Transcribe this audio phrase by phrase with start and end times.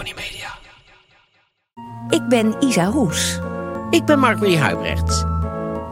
[0.00, 0.58] Tony Media.
[2.08, 3.38] Ik ben Isa Roes.
[3.90, 5.24] Ik ben Mark-Marie Huibrecht.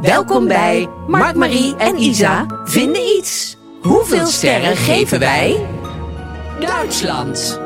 [0.00, 3.56] Welkom bij Mark, Marie en Isa vinden iets.
[3.82, 5.66] Hoeveel sterren geven wij?
[6.60, 7.60] Duitsland.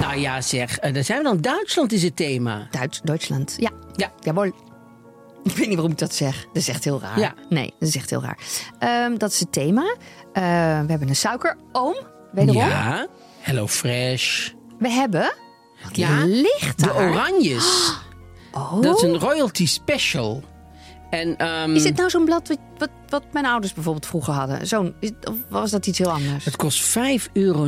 [0.00, 1.40] Nou ja, zeg, eh, daar zijn we dan.
[1.40, 2.68] Duitsland is het thema.
[2.70, 3.54] Duits, Duitsland.
[3.58, 4.12] Ja, Ja.
[4.20, 4.52] jawel.
[5.50, 6.44] Ik weet niet waarom ik dat zeg.
[6.46, 7.18] Dat is echt heel raar.
[7.18, 7.34] Ja.
[7.48, 8.38] Nee, dat is echt heel raar.
[8.78, 9.82] Ehm, dat is het thema.
[10.32, 10.42] Eh,
[10.80, 11.96] we hebben een suikeroom.
[12.32, 12.62] Wederom.
[12.62, 13.06] Ja,
[13.40, 14.50] Hello Fresh.
[14.78, 15.32] We hebben...
[15.84, 16.94] Wat Ja, ligt De?
[16.94, 17.92] Oranjes.
[18.52, 18.82] Oh.
[18.82, 20.42] Dat is een royalty special.
[21.10, 24.66] En, ehm, Is dit nou zo'n blad wat, wat, wat mijn ouders bijvoorbeeld vroeger hadden?
[24.66, 26.44] Zo'n, of was dat iets heel anders?
[26.44, 27.64] Het kost 5,99 euro.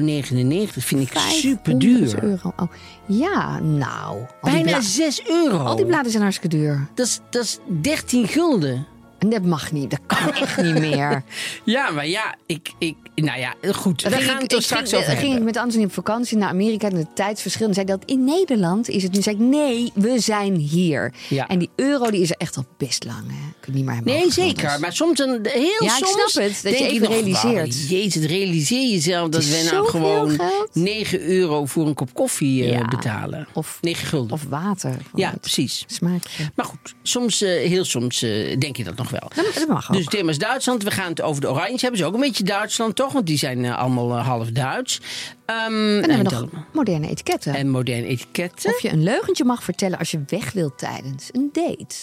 [0.67, 2.25] Vind ik 500 super duur.
[2.25, 2.53] euro.
[2.57, 2.71] Oh.
[3.07, 4.19] Ja, nou.
[4.43, 5.59] Bijna bla- 6 euro.
[5.59, 6.89] al die bladen zijn hartstikke duur.
[6.95, 8.87] Dat is, dat is 13 gulden.
[9.29, 9.91] Dat mag niet.
[9.91, 11.23] Dat kan echt niet meer.
[11.65, 14.03] Ja, maar ja, ik, ik, nou ja, goed.
[14.03, 16.49] We gaan het ik- er ik straks over ging ik met Anthony op vakantie naar
[16.49, 17.69] Amerika en het tijdsverschil.
[17.69, 19.23] En zei dat in Nederland is het nu.
[19.23, 21.13] Zei ik nee, we zijn hier.
[21.29, 21.49] Ja.
[21.49, 23.23] En die euro die is er echt al best lang.
[23.27, 23.49] Hè.
[23.61, 24.81] Kun je niet meer hebben Nee, zeker.
[24.81, 27.79] Maar soms een heel Ja, ik soms snap het, dat je even ik realiseert.
[27.89, 30.69] wauw, jezus, realiseer jezelf dat we nou gewoon geld.
[30.73, 32.85] 9 euro voor een kop koffie eh, Ja.
[32.89, 33.47] betalen.
[33.53, 34.33] Of- 9 gulden.
[34.33, 34.97] Of water.
[35.15, 35.85] ja, precies.
[35.87, 36.51] Smaakje.
[36.55, 39.31] Maar goed, soms, eh, heel soms eh, denk je dat nog wel.
[39.55, 39.97] Dat, mag ook.
[39.97, 40.83] Dus het thema is Duitsland.
[40.83, 41.99] We gaan het over de Oranjes hebben.
[42.01, 43.13] Ze ook een beetje Duitsland, toch?
[43.13, 45.01] Want die zijn eh, allemaal eh, half Duits.
[45.47, 47.55] Ehm, en dan hebben nog moderne etiketten.
[47.55, 48.71] en moderne etiketten.
[48.75, 51.97] Of je een leugentje mag vertellen als je weg wilt tijdens een date.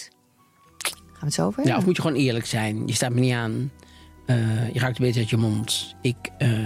[0.77, 1.77] Gaan we het zo over Ja, hebben?
[1.79, 2.83] of moet je gewoon eerlijk zijn?
[2.87, 3.71] Je staat me niet aan.
[4.25, 5.95] Eh, je ruikt een beetje uit je mond.
[6.01, 6.15] Ik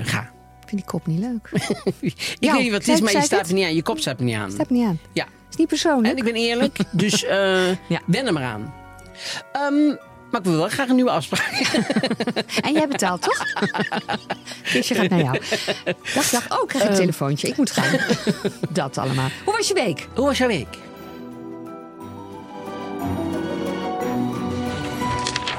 [0.04, 0.22] ga.
[0.62, 1.50] Ik vind die kop niet leuk.
[2.00, 3.76] Ik Ja, weet niet wat het is, maar je staat me niet aan.
[3.76, 4.52] Je kop staat me niet aan.
[4.52, 5.00] Staat me niet aan.
[5.14, 5.26] Ja.
[5.50, 6.08] Is niet persoonlijk.
[6.08, 7.20] En ik ben eerlijk, dus
[7.90, 8.02] Ja.
[8.06, 8.74] wen er maar aan.
[9.54, 9.96] Ehm,
[10.32, 11.52] maar ik wil wel graag een nieuwe afspraak.
[12.66, 13.44] En jij betaalt, toch?
[14.72, 15.40] Kisje gaat naar jou.
[16.14, 16.52] Dag, dag.
[16.58, 17.48] Oh, ik krijg een telefoontje.
[17.48, 18.00] Ik moet gaan.
[18.70, 19.30] Dat allemaal.
[19.46, 20.08] Hoe was je week?
[20.16, 20.68] Hoe was jouw week?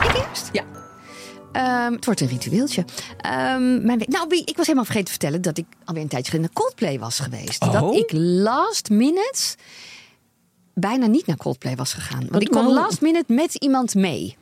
[0.00, 0.48] Ik eerst?
[0.52, 0.62] Ja.
[1.52, 2.84] Ehm, het wordt een ritueeltje.
[3.20, 6.08] Ehm, mijn week, nou, wie- ik was helemaal vergeten te vertellen dat ik alweer een
[6.08, 7.62] tijdje geleden naar Coldplay was geweest.
[7.62, 7.72] Oh.
[7.72, 8.10] Dat ik
[8.42, 9.56] last minute
[10.74, 12.18] bijna niet naar Coldplay was gegaan.
[12.18, 14.36] Want Wat ik kon last minute met iemand mee.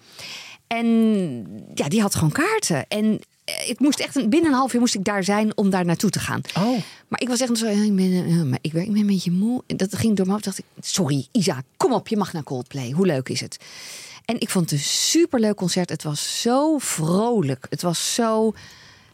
[0.67, 0.87] En
[1.75, 2.87] ja, die had gewoon kaarten.
[2.89, 5.71] En eh, ik moest echt een, binnen een half uur moest ik daar zijn om
[5.71, 6.41] daar naartoe te gaan.
[6.57, 6.79] Oh.
[7.09, 9.31] Maar ik was echt zo, ik ben, eh, maar ik, ben, ik ben een beetje
[9.31, 9.63] moe.
[9.67, 10.45] En Dat ging door mijn hoofd.
[10.45, 12.91] dacht ik, sorry, Isa, kom op, je mag naar Coldplay.
[12.91, 13.57] Hoe leuk is het?
[14.25, 15.89] En ik vond het een superleuk concert.
[15.91, 17.67] Het was zo vrolijk.
[17.71, 18.53] Het was zo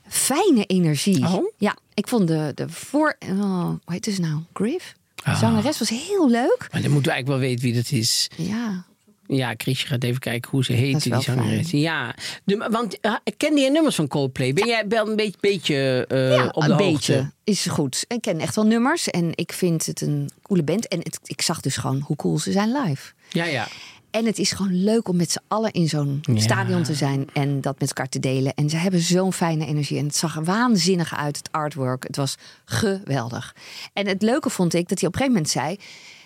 [0.09, 1.25] fijne energie.
[1.25, 1.53] Oh?
[1.59, 3.16] Ja, ik vond de, de voor...
[3.31, 4.41] Oh, hoe heet ze nou?
[4.53, 4.94] Griff?
[5.26, 5.38] Ah.
[5.41, 6.66] zangeres was heel leuk.
[6.72, 8.28] Maar dan moeten we eigenlijk wel weten wie dat is.
[8.37, 8.84] Ja,
[9.26, 11.70] Ja, Chrisje gaat even kijken hoe ze heet, die zangeres.
[11.70, 12.14] Ja,
[12.44, 14.53] de, want uh, kende je nummers van Coldplay?
[14.53, 16.92] Ben jij wel een beetje, beetje eh, ja op de een hoogte?
[16.92, 18.04] beetje is goed.
[18.09, 20.88] Ik ken echt wel nummers en ik vind het een coole band.
[20.88, 23.12] En het, ik zag dus gewoon hoe cool ze zijn live.
[23.28, 23.69] Ja, ja.
[24.16, 26.41] En het is gewoon leuk om met z'n allen in zo'n Ja.
[26.41, 28.54] stadion te zijn en dat met elkaar te delen.
[28.54, 29.99] En ze hebben zo'n fijne energie.
[29.99, 32.02] En het zag er waanzinnig uit, het artwork.
[32.06, 33.55] Het was geweldig.
[33.93, 35.76] En het leuke vond ik dat hij op een gegeven moment zei.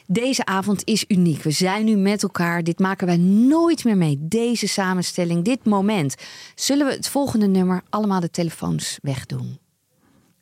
[0.06, 1.42] Deze avond is uniek.
[1.42, 2.64] We zijn nu met elkaar.
[2.64, 4.16] Dit maken wij nooit meer mee.
[4.20, 6.14] Deze samenstelling, dit moment.
[6.54, 9.58] Zullen we het volgende nummer allemaal de telefoons wegdoen?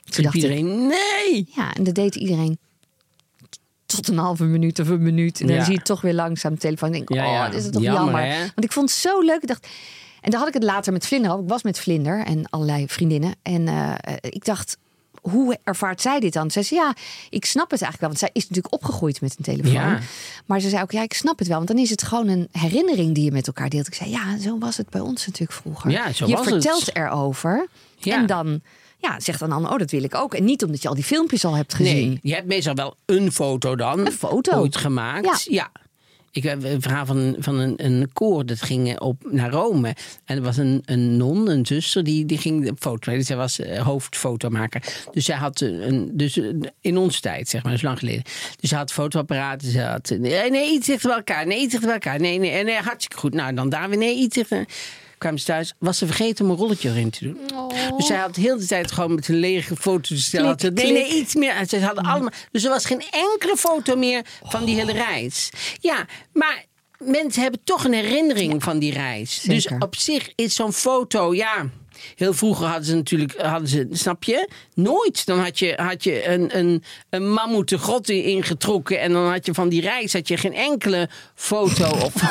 [0.04, 1.48] Toen dacht ik, iedereen, nee!
[1.54, 2.58] ja, en dat deed iedereen
[3.88, 5.40] tot een halve minuut of een minuut.
[5.40, 5.64] En dan Ja.
[5.64, 6.88] dit toch weer langzaam de telefoon.
[6.88, 7.44] En denk Ja, ja.
[7.44, 8.38] oh, dit is het toch Jammer?
[8.38, 9.42] Want ik vond het zo leuk.
[9.42, 9.66] Ik dacht,
[10.20, 11.38] en daar had ik het later met Vlinder.
[11.38, 13.34] Ik was met Vlinder en allerlei vriendinnen.
[13.42, 14.76] En eh, ik dacht,
[15.22, 16.50] hoe ervaart zij dit dan?
[16.50, 16.94] Zij zei, ja,
[17.30, 18.08] ik snap het eigenlijk wel.
[18.08, 19.72] Want zij is natuurlijk opgegroeid met een telefoon.
[19.72, 19.98] Ja.
[20.46, 21.56] Maar ze zei ook, ja, ik snap het wel.
[21.56, 23.86] Want dan is het gewoon een herinnering die je met elkaar deelt.
[23.86, 25.90] Ik zei, ja, zo was het bij ons natuurlijk vroeger.
[25.90, 26.54] Ja, zo je was het.
[26.54, 27.66] vertelt erover.
[27.96, 28.16] Ja.
[28.16, 28.60] En dan
[28.98, 30.34] ja, zegt dan oh, dat wil ik ook.
[30.34, 32.08] En niet omdat je al die filmpjes al hebt gezien.
[32.08, 34.06] Nee, je hebt meestal wel een foto dan.
[34.06, 34.58] Een foto.
[34.58, 35.46] Ooit gemaakt.
[35.50, 35.70] Ja.
[36.30, 39.96] Ik heb een verhaal van, van een, een koor dat ging op, naar Rome.
[40.24, 43.12] En er was een, een non, een zuster, die, die ging foto.
[43.12, 44.82] Dus zij was eh, hoofdfotomaker.
[45.12, 48.22] Dus zij had een, dus eh, in onze tijd, zeg maar, is lang geleden.
[48.60, 49.70] Dus ze had fotoapparaten.
[49.70, 51.46] Ze had, nee, nee, iets dichter bij elkaar.
[51.46, 52.20] Nee, iets dichter bij elkaar.
[52.20, 53.34] Nee, nee, nee, hartstikke goed.
[53.34, 54.66] Nou, dan daar weer, nee, iets dichter
[55.18, 57.38] kwamen ze thuis, was ze vergeten om een rolletje erin te doen.
[57.96, 60.56] Dus zij had heel de tijd gewoon met een lege foto te stellen.
[60.56, 61.54] Klik, nee, iets meer.
[61.54, 65.50] En ze hadden allemaal, dus er was geen enkele foto meer van die hele reis.
[65.80, 66.64] Ja, maar
[66.98, 69.40] mensen hebben toch een herinnering van die reis.
[69.40, 71.70] Dus op zich is zo'n foto, ja.
[72.14, 74.48] Heel vroeger hadden ze natuurlijk, hadden ze, snap je?
[74.74, 75.26] Nooit.
[75.26, 79.00] Dan had je, had je een, een, een mammoet de grot in- ingetrokken.
[79.00, 81.86] En dan had je van die reis had je geen enkele foto.
[82.06, 82.22] Of,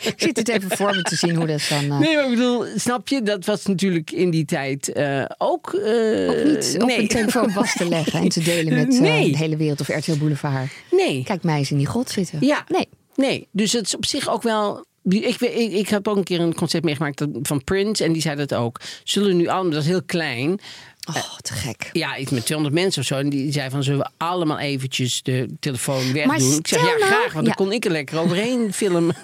[0.00, 1.78] Ik zit het even voor me te zien hoe dat dan...
[1.90, 3.22] eh, Nee, maar ik bedoel, snap je?
[3.22, 5.74] Dat was natuurlijk in die tijd eh, ook...
[5.74, 6.98] ook niet op nee.
[7.00, 9.30] een telefoon vast te leggen en te delen met Nee.
[9.30, 10.72] de hele wereld of RTL Boulevard.
[10.90, 11.22] Nee.
[11.24, 12.38] Kijk mij eens in die grot zitten.
[12.40, 12.64] Ja.
[12.68, 12.88] Nee.
[13.14, 14.84] Nee, dus het is op zich ook wel...
[15.02, 18.04] Ik, ik, ik heb ook een keer een concert meegemaakt van Prince.
[18.04, 18.80] En die zei dat ook.
[19.04, 20.60] Zullen nu allemaal, dat is heel klein.
[21.08, 21.90] Oh, te gek.
[21.92, 23.16] Ja, iets met 200 mensen of zo.
[23.16, 26.58] En die zei van, zullen we allemaal eventjes de telefoon wegdoen?
[26.58, 27.32] Ik zeg, ja, nou- graag.
[27.32, 27.52] Want Ja.
[27.54, 29.14] dan kon ik er lekker overheen filmen.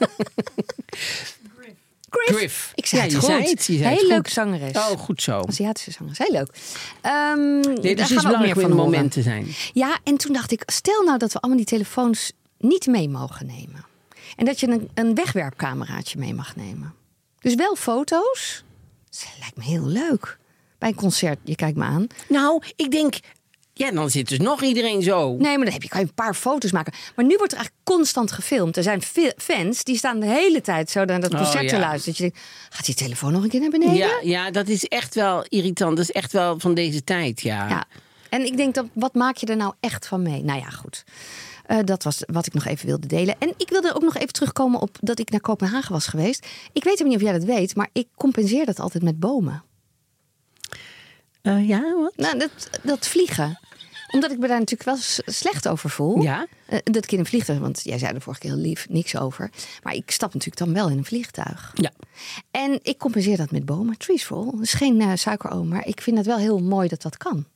[2.11, 2.73] Griff.
[2.75, 3.25] Ik zei Ja, het goed.
[3.27, 4.09] zei het, zei het Heel goed.
[4.09, 4.77] leuke zangeres.
[4.77, 5.41] Oh, goed zo.
[5.49, 6.19] Aziatische zangeres.
[6.19, 6.49] Heel leuk.
[7.03, 9.11] Ehm Nee, daar dus is gaan we ook meer van het moment horen.
[9.11, 9.47] te zijn.
[9.73, 13.47] Ja, en toen dacht ik, stel nou dat we allemaal die telefoons niet mee mogen
[13.47, 13.85] nemen.
[14.37, 16.95] En dat je een, een wegwerpcameraatje mee mag nemen.
[17.41, 18.65] Dus wel foto's.
[19.11, 20.39] Dat lijkt me heel leuk.
[20.79, 22.07] Bij een concert, je kijkt me aan.
[22.29, 23.15] Nou, ik denk...
[23.73, 25.37] Ja, dan zit dus nog iedereen zo.
[25.37, 26.93] Nee, maar dan heb je, kan je een paar foto's maken.
[27.17, 28.77] Maar nu wordt er eigenlijk constant gefilmd.
[28.77, 29.03] Er zijn
[29.37, 31.81] fans die staan de hele tijd zo naar dat Oh, concert te ja.
[31.81, 32.05] luisteren.
[32.05, 32.39] Dat je denkt,
[32.71, 33.95] gaat die telefoon nog een keer naar beneden?
[33.97, 35.97] Ja, ja, dat is echt wel irritant.
[35.97, 37.69] Dat is echt wel van deze tijd, ja.
[37.69, 37.85] Ja.
[38.29, 40.45] En ik denk, dat, wat maak je er nou echt van mee?
[40.45, 41.05] Nou ja, goed.
[41.67, 43.35] Eh, dat was wat ik nog even wilde delen.
[43.39, 46.47] En ik wilde ook nog even terugkomen op dat ik naar Kopenhagen was geweest.
[46.73, 49.63] Ik weet niet of jij dat weet, maar ik compenseer dat altijd met bomen.
[51.43, 52.17] Eh, ja, wat?
[52.17, 53.59] Nou, dat, dat vliegen.
[54.11, 56.23] Omdat ik me daar natuurlijk wel slecht over voel.
[56.23, 56.47] Ja?
[56.67, 59.17] Eh, dat ik in een vliegtuig, want jij zei er vorige keer heel lief niks
[59.17, 59.51] over.
[59.83, 61.73] Maar ik stap natuurlijk dan wel in een vliegtuig.
[61.75, 61.91] Ja.
[62.51, 63.99] En ik compenseer dat met bomen.
[63.99, 64.51] Treesful.
[64.51, 67.47] Dat is geen eh, suikeroom, maar ik vind het wel heel mooi dat dat kan.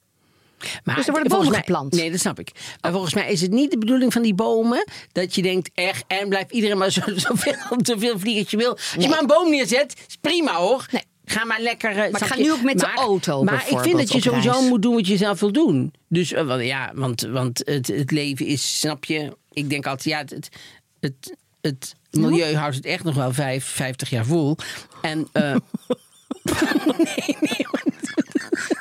[0.84, 1.92] Maar Dus er worden bomen mij- geplant.
[1.92, 2.50] Nee, dat snap ik.
[2.80, 4.84] Maar volgens mij is het niet de bedoeling van die bomen...
[5.12, 8.70] dat je denkt, echt, en blijft iedereen maar zo, zoveel, zoveel vliegen als je wil.
[8.70, 10.86] Als je maar een boom neerzet, is prima hoor.
[10.90, 11.02] Nee.
[11.24, 11.90] Ga maar lekker...
[11.90, 14.50] eh, Maar snap ga nu ook met de auto Maar ik vind dat je sowieso
[14.50, 14.68] reis.
[14.68, 15.92] moet doen wat je zelf wil doen.
[16.08, 19.36] Dus, eh, ja, want, want het, het leven is, snap je...
[19.52, 20.48] Ik denk altijd, ja, het...
[21.00, 24.56] het, het het milieu houdt het echt nog wel vijf, 50 jaar vol.
[25.02, 25.42] En uh,
[26.98, 27.66] nee, nee,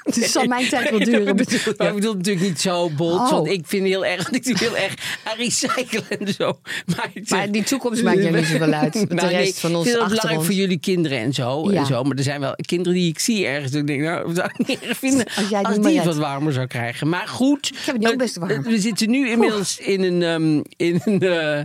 [0.03, 1.35] Het zal mijn tijd wel duren.
[1.35, 3.13] bedoel ik bedoel natuurlijk niet zo bot.
[3.19, 3.31] Oh.
[3.31, 4.93] Want ik vind heel erg, ik heel erg
[5.23, 6.59] aan recyclen en zo.
[6.95, 8.93] Maar, ik Maar die toekomst maakt jou niet zoveel uit.
[8.93, 10.45] De Nou, nee, rest van ons ik het belangrijk achtergrond.
[10.45, 11.79] voor jullie kinderen en zo, Ja.
[11.79, 12.03] en zo.
[12.03, 13.71] Maar er zijn wel kinderen die ik zie ergens.
[13.71, 16.05] Dat ik denk, nou, zou ik niet erg vinden Als als, jij niet die het
[16.05, 17.09] wat warmer zou krijgen.
[17.09, 17.71] Maar goed.
[17.85, 18.51] heb het ook eh, best warm.
[18.51, 21.61] eh, We zitten nu inmiddels in een, ehm, in een, eh,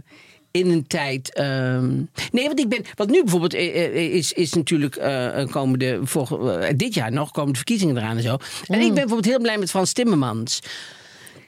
[0.54, 1.32] in een tijd.
[1.32, 1.92] ehm,
[2.32, 2.82] nee, want ik ben.
[2.94, 6.00] Wat nu bijvoorbeeld eh, eh, is, is natuurlijk eh, komende.
[6.02, 8.36] Volg, eh, dit jaar nog komen de verkiezingen eraan en zo.
[8.66, 10.60] En ik ben bijvoorbeeld heel blij met Frans Timmermans.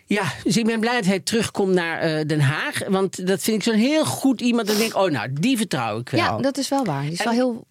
[0.06, 2.88] Ja, dus ik ben blij dat hij terugkomt naar eh, Den Haag.
[2.88, 4.66] Want dat vind ik zo'n heel goed iemand.
[4.66, 6.20] Dat ik denk, oh nou, die vertrouw ik wel.
[6.20, 7.02] Ja, dat is wel waar.
[7.02, 7.64] Die is wel heel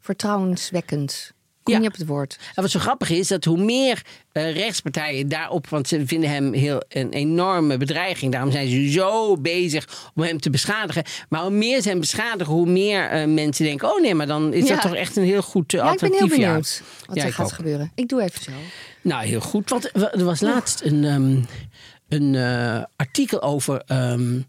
[0.00, 1.32] vertrouwenswekkend.
[1.62, 1.80] Kom Ja.
[1.80, 2.38] je op het woord.
[2.54, 4.02] En wat zo grappig is, dat hoe meer
[4.32, 5.68] eh, rechtspartijen daarop...
[5.68, 8.32] want ze vinden hem heel een enorme bedreiging.
[8.32, 11.02] Daarom zijn ze zo bezig om hem te beschadigen.
[11.28, 13.88] Maar hoe meer ze hem beschadigen, hoe meer eh, mensen denken...
[13.94, 14.72] oh nee, maar dan is Ja.
[14.74, 16.36] dat toch echt een heel goed uh, Ja, ik ben alternatief.
[16.36, 16.46] heel ja.
[16.48, 17.52] benieuwd wat Ja, er ik gaat ook.
[17.52, 17.92] gebeuren.
[17.94, 18.50] Ik doe even zo.
[19.00, 19.70] Nou, heel goed.
[19.70, 21.40] Want er was laatst een, ehm,
[22.08, 23.82] een eh, artikel over...
[23.86, 24.40] ehm,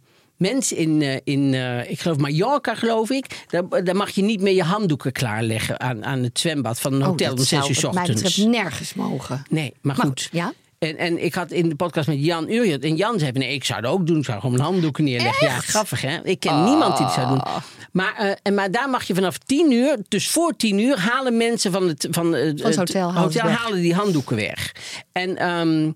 [0.51, 3.25] Mensen in, eh, in eh, ik geloof Mallorca, geloof ik.
[3.47, 7.01] Daar, daar mag je niet meer je handdoeken klaarleggen aan, aan het zwembad van een
[7.01, 8.21] hotel oh, om dat zes zou uur ochtends.
[8.21, 9.43] betreft nergens mogen.
[9.49, 10.29] Nee, maar Maar goed.
[10.31, 10.53] ja?
[10.79, 12.83] En, en ik had in de podcast met Jan Uriot.
[12.83, 14.17] En Jan zei: Nee, ik zou het ook doen.
[14.17, 15.47] Ik zou gewoon mijn handdoeken neerleggen.
[15.47, 16.23] Ja, grappig hè?
[16.23, 17.43] Ik ken niemand die het zou doen.
[17.91, 21.37] Maar, eh, en, maar daar mag je vanaf tien uur, dus voor tien uur, halen
[21.37, 23.57] mensen van het, van het, het hotel weg.
[23.57, 24.71] halen die handdoeken weg.
[25.11, 25.37] En.
[25.37, 25.91] ehm,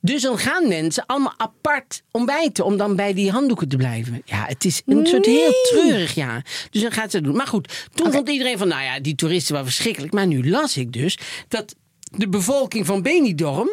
[0.00, 4.22] dus dan gaan mensen allemaal apart ontbijten om dan bij die handdoeken te blijven.
[4.24, 6.42] Ja, het is een soort heel treurig, ja.
[6.70, 7.36] Dus dan gaat ze dat doen.
[7.36, 10.12] Maar goed, toen vond iedereen van, nou ja, die toeristen waren verschrikkelijk.
[10.12, 11.74] Maar nu las ik dus dat
[12.16, 13.68] de bevolking van Benidorm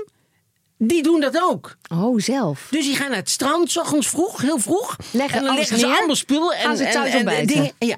[0.77, 1.77] die doen dat ook.
[1.91, 2.67] Oh, zelf.
[2.71, 4.95] Dus die gaan naar het strand, s ochtends vroeg, heel vroeg.
[5.11, 6.55] Leggen en dan alles leggen ze allemaal spullen.
[6.57, 7.47] En, Gaan ze en- en, ontbijten?
[7.47, 7.71] dingen.
[7.79, 7.97] Ja.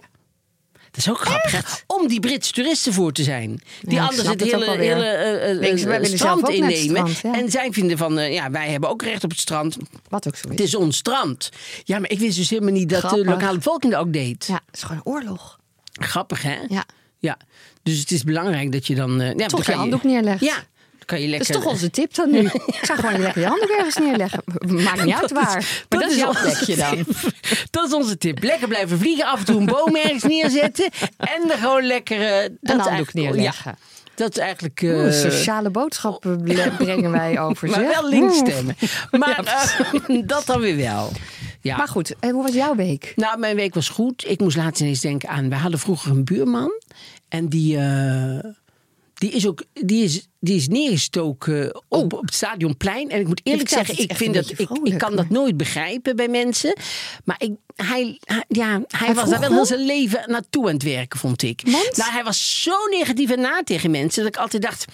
[0.92, 1.84] Dat is ook grappig?
[1.88, 3.62] Om die Britse toeristen voor te zijn.
[3.82, 6.78] Die Ja, anders het hele, hele eh, eh, eh, strand innemen.
[6.78, 7.34] strand, ja.
[7.34, 9.78] En zij vinden van, ja, wij hebben ook recht op het strand.
[10.10, 10.52] Wat ook zo is.
[10.52, 11.50] Het is ons strand.
[11.84, 14.46] Ja, maar ik wist dus helemaal niet dat de lokale bevolking dat ook deed.
[14.48, 15.60] Ja, het is gewoon een oorlog.
[15.94, 16.58] Grappig, hè?
[16.68, 16.86] Ja.
[17.18, 17.38] Ja.
[17.84, 19.20] Dus het is belangrijk dat je dan...
[19.38, 20.42] ja, Toch je handdoek neerlegt.
[20.42, 20.64] Ja,
[21.10, 22.40] kan je Dat is toch onze tip dan nu.
[22.80, 24.42] Ik zou gewoon lekker je handdoek ergens neerleggen.
[24.68, 25.86] Maakt niet uit waar.
[25.90, 27.06] Maar dat, is jouw plekje dan.
[27.72, 28.44] Dat is onze tip.
[28.44, 30.90] Lekker blijven vliegen, af en toe een boom ergens neerzetten.
[31.18, 32.22] En er gewoon lekker...
[32.22, 33.72] eh, dat Een handdoek eigenlijk- neerleggen.
[33.80, 33.86] Ja,
[34.16, 34.82] dat is eigenlijk...
[34.82, 36.44] eh, Oeh, sociale boodschappen
[36.78, 37.70] brengen wij over.
[37.70, 38.76] maar wel links stemmen.
[39.12, 39.44] Maar
[40.08, 41.12] eh, dat dan weer wel.
[41.62, 41.78] Ja.
[41.78, 43.14] Maar goed, en hoe was jouw week?
[43.16, 44.24] Nou, mijn week was goed.
[44.28, 45.50] Ik moest laatst ineens denken aan...
[45.50, 46.72] We hadden vroeger een buurman.
[47.30, 47.78] En die...
[49.20, 53.10] die is ook die is, die is neergestoken op, op het stadionplein.
[53.10, 56.28] En ik moet eerlijk zeggen, ik, vind dat, ik, ik kan dat nooit begrijpen bij
[56.28, 56.76] mensen.
[57.26, 60.84] Maar ik, hij, hij- ja, hij, was daar wel heel zijn leven naartoe aan het
[60.84, 61.62] werken, vond ik.
[61.66, 61.98] Want?
[61.98, 64.86] Nou, hij was zo negatief en na tegen mensen dat ik altijd dacht: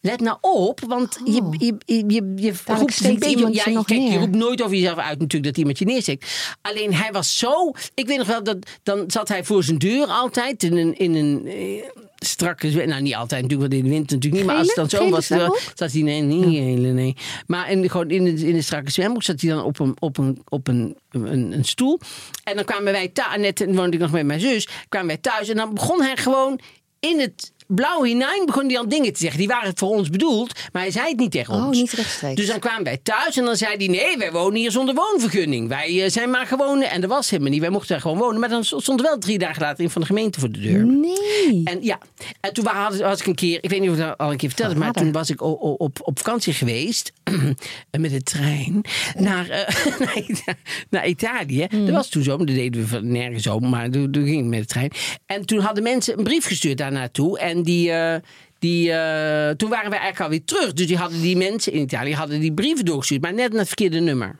[0.00, 3.36] let nou op, want je, je, je, je, je roept een beetje.
[3.36, 6.30] iemand Ja, je kijk, je roept nooit over jezelf uit natuurlijk dat iemand je neersteekt.
[6.62, 7.70] Alleen hij was zo.
[7.94, 10.98] Ik weet nog wel dat dan zat hij voor zijn deur altijd in een.
[10.98, 14.52] In een eh, strakke zwem- nou niet altijd natuurlijk want in de winter natuurlijk niet
[14.52, 17.16] maar als het dan zo was dan zat hij nee niet hele nee.
[17.46, 20.18] Maar in, gewoon in, de, in de strakke zwembroek zat hij dan op een, op
[20.18, 22.00] een, op een, een, een stoel.
[22.44, 25.48] En dan kwamen wij thuis net woonde ik nog met mijn zus kwamen wij thuis
[25.48, 26.60] en dan begon hij gewoon
[27.00, 30.52] in het blauwe hinein begon hij al dingen te zeggen die waren voor ons bedoeld
[30.72, 32.34] maar hij zei het niet tegen Oh, ons niet rechtstreeks.
[32.36, 35.68] dus dan kwamen wij thuis en dan zei hij nee wij wonen hier zonder woonvergunning
[35.68, 38.40] wij eh, zijn maar gewoon en dat was helemaal niet wij mochten daar gewoon wonen
[38.40, 40.84] maar dan stond er wel drie dagen later een van de gemeente voor de deur
[40.86, 41.60] Nee.
[41.64, 41.98] en ja,
[42.40, 44.36] en toen was, was ik een keer, ik weet niet of ik dat al een
[44.36, 47.12] keer verteld heb, maar toen was ik op, op vakantie geweest
[47.98, 48.80] met de trein
[49.18, 50.54] naar, eh, naar, Ita-
[50.90, 51.66] naar Italië.
[51.70, 54.60] Dat was toen zo, dat deden we nergens om, maar toen, toen ging ik met
[54.60, 54.90] de trein.
[55.26, 57.90] En toen hadden mensen een brief gestuurd daar naartoe en die.
[57.90, 58.16] eh,
[58.58, 60.72] die, eh, toen waren we eigenlijk alweer terug.
[60.72, 63.66] Dus die hadden die mensen in Italië hadden die brieven doorgestuurd, maar net naar het
[63.68, 64.36] verkeerde nummer.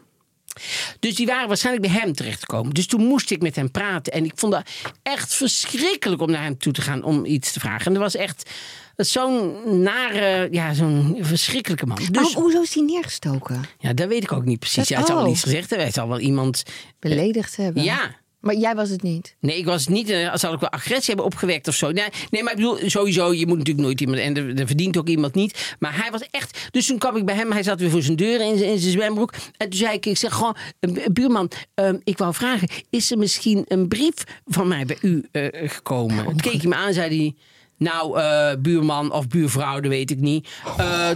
[1.01, 2.75] Dus die waren waarschijnlijk bij hem terechtgekomen.
[2.75, 4.13] Dus toen moest ik met hem praten.
[4.13, 4.63] En ik vond dat
[5.03, 7.87] echt verschrikkelijk om naar hem toe te gaan om iets te vragen.
[7.87, 8.51] En dat was echt
[8.97, 11.97] zo'n nare, ja, zo'n verschrikkelijke man.
[11.97, 13.65] Dus Maar hoezo is die neergestoken?
[13.79, 14.89] ja, dat weet ik ook niet precies.
[14.89, 15.87] Dat- Hij zal wel iets gezegd hebben.
[15.87, 16.63] Hij zal wel iemand.
[16.99, 17.83] Beledigd hebben?
[17.83, 18.17] Ja.
[18.47, 19.37] Maar jij was het niet?
[19.41, 20.11] Nee, ik was niet.
[20.11, 21.91] eh, Zal ik wel agressie hebben opgewekt of zo?
[21.91, 24.19] Nee, nee, maar ik bedoel, sowieso, je moet natuurlijk nooit iemand.
[24.19, 25.75] En er, er verdient ook iemand niet.
[25.79, 26.69] Maar hij was echt.
[26.71, 27.53] Dus toen kwam ik bij hem.
[27.53, 29.33] Hij zat weer voor zijn deur in, zijn- in zijn zwembroek.
[29.57, 32.69] En toen zei ik: Ik zeg gewoon, eh, bu- buurman, ehm, ik wou vragen.
[32.91, 34.15] Is er misschien een brief
[34.47, 36.25] van mij bij u eh, gekomen?
[36.25, 37.35] Toen keek hij me aan zei hij:
[37.79, 38.19] Nou,
[38.57, 40.49] buurman of buurvrouw, dat weet ik niet.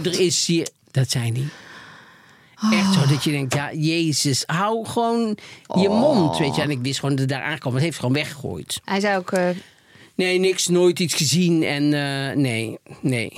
[0.03, 0.67] Er is hier.
[0.91, 1.49] Dat zei
[2.71, 5.37] Echt zo dat je denkt, ja, Jezus, hou gewoon
[5.81, 6.61] je mond, weet je.
[6.61, 7.73] En ik wist gewoon dat het daar aankwam.
[7.73, 8.81] Het heeft gewoon weggegooid.
[8.85, 9.49] Hij zei ook, eh,
[10.15, 11.63] Nee, niks, nooit iets gezien.
[11.63, 13.31] En eh, nee, nee.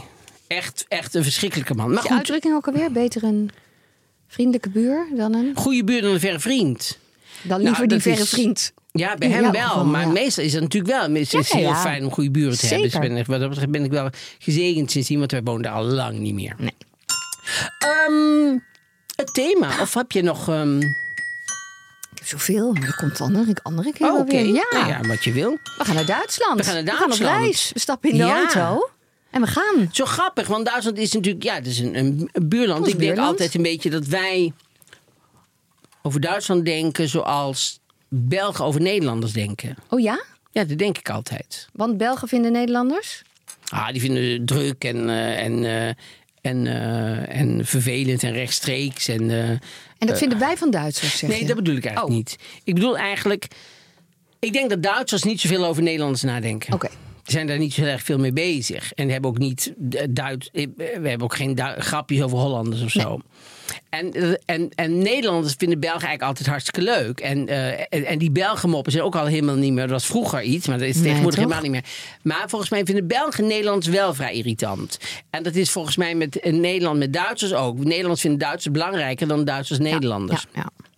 [0.47, 1.93] Echt, echt een verschrikkelijke man.
[1.93, 2.91] Maar de uitdrukking ook alweer?
[2.91, 3.49] Beter een
[4.27, 5.51] vriendelijke buur dan een...
[5.55, 6.97] goede buurt dan een verre vriend.
[7.41, 8.73] Dan liever Nou, die dat verre is- vriend.
[8.91, 9.85] Ja, bij hem wel.
[9.85, 10.07] maar ja.
[10.11, 11.01] meestal is het natuurlijk wel.
[11.09, 12.89] Het is Ja, heel fijn om goede buren te hebben.
[12.89, 16.33] Dus ben wat dat ben ik wel gezegend sindsdien, want wij daar al lang niet
[16.33, 16.55] meer.
[16.57, 16.73] Nee.
[17.79, 18.57] Ehm,
[19.15, 20.49] het thema, of heb je nog...
[20.49, 24.45] ehm, Ik heb zoveel, maar dat komt andere, andere keer Oh, weer.
[24.45, 24.65] Ja.
[24.71, 25.57] Nou ja, wat je wil.
[25.77, 26.57] We gaan naar Duitsland.
[26.59, 27.15] We gaan naar We Duitsland.
[27.21, 27.71] gaan op reis.
[27.73, 28.35] We stappen in de Ja.
[28.37, 28.89] auto.
[29.29, 29.89] En we gaan.
[29.91, 32.79] Zo grappig, want Duitsland is natuurlijk ja, het is een, een, een buurland.
[32.83, 34.53] Ons ik denk altijd een beetje dat wij
[36.01, 39.75] over Duitsland denken zoals Belgen over Nederlanders denken.
[39.89, 40.23] Oh ja?
[40.51, 41.67] Ja, dat denk ik altijd.
[41.73, 43.21] Want Belgen vinden Nederlanders?
[43.69, 45.93] Ah, die vinden het druk en, eh, en, eh,
[46.43, 49.07] en, eh, en vervelend en rechtstreeks.
[49.07, 51.45] En, eh, En dat vinden wij van Duitsers, zeg nee, je?
[51.45, 52.17] dat bedoel ik eigenlijk Oh.
[52.17, 52.37] niet.
[52.63, 53.47] Ik bedoel eigenlijk,
[54.39, 56.73] ik denk dat Duitsers niet zoveel over Nederlanders nadenken.
[56.73, 56.89] Oké.
[57.23, 58.93] Zijn daar niet zo erg veel mee bezig.
[58.93, 59.73] En hebben ook niet
[60.09, 60.49] Duits.
[60.51, 63.21] We hebben ook geen grapjes over Hollanders of zo.
[63.89, 67.19] En, eh, en, en Nederlanders vinden Belgen eigenlijk altijd hartstikke leuk.
[67.19, 69.81] En, eh, en, en die Belgenmoppen zijn ook al helemaal niet meer.
[69.81, 71.85] Dat was vroeger iets, maar dat is tegenwoordig helemaal niet meer.
[72.21, 74.97] Maar volgens mij vinden Belgen Nederlands wel vrij irritant.
[75.29, 77.83] En dat is volgens mij met eh, Nederland met Duitsers ook.
[77.83, 80.45] Nederlands vinden Duitsers belangrijker dan Duitsers Nederlanders.
[80.53, 80.91] Ja, ja.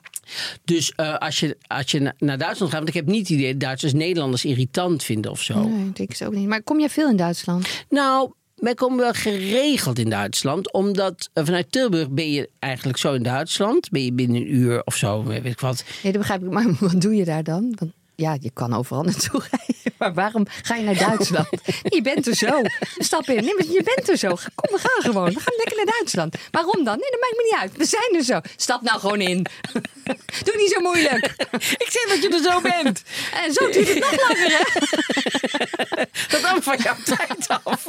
[0.63, 3.37] Dus eh, als je, als je na- naar Duitsland gaat, want ik heb niet het
[3.37, 5.67] idee dat Duitsers Nederlanders irritant vinden of zo.
[5.67, 6.47] Nee, ik denk het ook niet.
[6.47, 7.67] Maar kom jij veel in Duitsland?
[7.89, 10.73] Nou, wij komen wel geregeld in Duitsland.
[10.73, 13.89] Omdat eh, vanuit Tilburg ben je eigenlijk zo in Duitsland.
[13.89, 15.83] Ben je binnen een uur of zo, weet ik wat.
[16.03, 16.49] Nee, dat begrijp ik.
[16.49, 17.75] Maar wat doe je daar dan?
[17.79, 19.93] Want ja, je kan overal naartoe rijden.
[19.97, 21.47] Maar waarom ga je naar Duitsland?
[21.95, 22.61] je bent er zo.
[22.97, 23.35] Stap in.
[23.35, 24.27] Nee, je bent er zo.
[24.55, 25.33] Kom, we gaan gewoon.
[25.33, 26.35] We gaan lekker naar Duitsland.
[26.51, 26.97] Waarom dan?
[26.99, 27.77] Nee, dat maakt me niet uit.
[27.77, 28.39] We zijn er zo.
[28.55, 29.45] Stap nou gewoon in.
[30.45, 31.25] Doe niet zo moeilijk.
[31.77, 33.03] Ik zeg dat je er zo bent.
[33.43, 34.63] En zo duurt het nog langer, hè?
[36.11, 37.85] Gaat allemaal van jouw tijd af.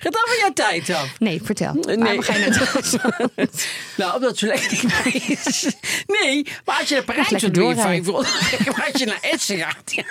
[0.00, 1.18] Gaat allemaal van jouw tijd af.
[1.18, 1.74] Nee, vertel.
[1.74, 1.96] Nee.
[1.96, 3.66] Waarom ga je naar Duitsland?
[3.96, 5.66] Nou, omdat het zo lekker is.
[6.06, 8.04] Nee, maar als je naar Parijs wilt, doe je doorrijden.
[8.04, 8.76] 500.
[8.76, 10.04] Maar als je naar Essen gaat, ja.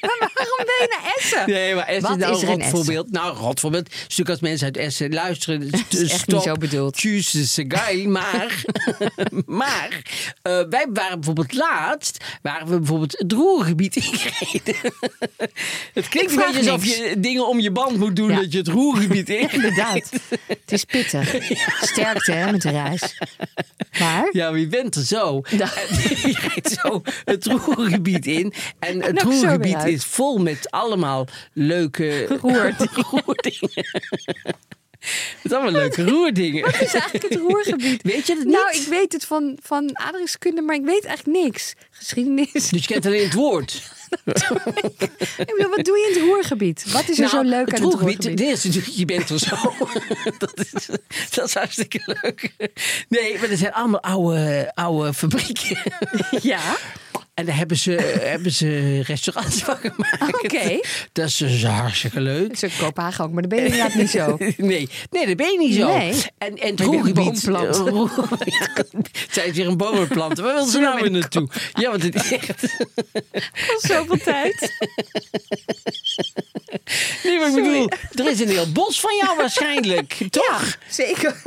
[0.00, 1.50] Maar waarom ben je naar Essen?
[1.50, 3.10] Nee, maar Essen Wat is nou is er een voorbeeld.
[3.10, 3.88] Nou, rot voorbeeld.
[3.90, 5.60] Natuurlijk als mensen uit Essen luisteren.
[5.70, 7.04] Dat is echt niet zo bedoeld.
[7.04, 8.08] Is geil.
[8.08, 8.64] Maar,
[9.46, 10.02] maar
[10.42, 14.76] eh, wij waren bijvoorbeeld laatst, waren we bijvoorbeeld het Roergebied ingereden.
[15.94, 18.36] het klinkt een beetje alsof je dingen om je band moet doen Ja.
[18.36, 19.52] dat je het Roergebied inrijdt.
[19.52, 20.10] Inderdaad.
[20.46, 21.34] Het is pittig.
[21.80, 23.18] Sterkte, hè, met de reis.
[23.98, 24.28] Maar...
[24.32, 25.42] Ja, je bent er zo.
[25.48, 25.72] Ja.
[25.74, 28.52] En je rijdt zo het Roergebied in.
[28.78, 33.04] En het Roergebied is vol met allemaal leuke Roerdingen.
[33.10, 33.84] roerdingen.
[35.42, 36.62] Met allemaal leuke roerdingen.
[36.62, 38.02] Wat is eigenlijk het Roergebied?
[38.02, 38.52] Weet je het niet?
[38.54, 41.74] Nou, ik weet het van, van aardrijkskunde, maar ik weet eigenlijk niks.
[41.90, 42.52] Geschiedenis.
[42.52, 43.82] Dus je kent alleen het woord.
[45.38, 46.92] Ik bedoel, wat doe je in het Roergebied?
[46.92, 48.40] Wat is er zo leuk aan het Roergebied?
[48.40, 49.56] Eerste natuurlijk, je bent er zo.
[50.38, 50.86] dat, is,
[51.30, 52.52] dat is hartstikke leuk.
[53.08, 55.78] Nee, maar er zijn allemaal oude, oude fabrieken.
[56.42, 56.76] Ja.
[57.34, 57.90] En daar hebben ze,
[58.34, 60.44] hebben ze restaurants van gemaakt.
[60.44, 60.80] Oké.
[61.12, 62.56] Dat is dus hartstikke leuk.
[62.56, 64.38] Zo Kopenhagen ook, maar dat ben je inderdaad niet zo.
[64.70, 65.96] Nee, nee, dat ben je niet zo.
[65.96, 66.12] Nee.
[66.38, 67.48] En, en het een roergebied...
[67.48, 67.74] eh,
[69.30, 70.44] Zij is weer een boom planten.
[70.44, 71.48] Waar wil ze nou weer naartoe?
[71.74, 72.62] Ja, want het is echt...
[73.68, 74.72] Al zoveel tijd.
[77.24, 80.16] Nee, maar ik bedoel, er is een heel bos van jou waarschijnlijk.
[80.30, 80.64] Toch?
[80.64, 81.42] Ja, zeker.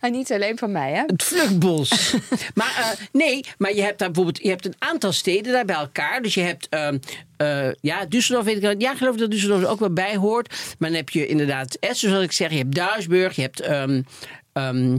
[0.00, 1.02] En niet alleen van mij, hè?
[1.06, 2.14] Het vluchtbos.
[2.54, 5.76] maar eh, nee, maar je hebt daar bijvoorbeeld je hebt een aantal steden daar bij
[5.76, 6.22] elkaar.
[6.22, 6.98] Dus je hebt, ehm,
[7.36, 8.74] eh, ja, Düsseldorf weet ik wel.
[8.78, 10.48] Ja, ik geloof dat Düsseldorf er ook wel bij hoort.
[10.78, 12.50] Maar dan heb je inderdaad Essen, zoals ik zeg.
[12.50, 13.60] Je hebt Duisburg, je hebt...
[13.60, 14.98] ehm,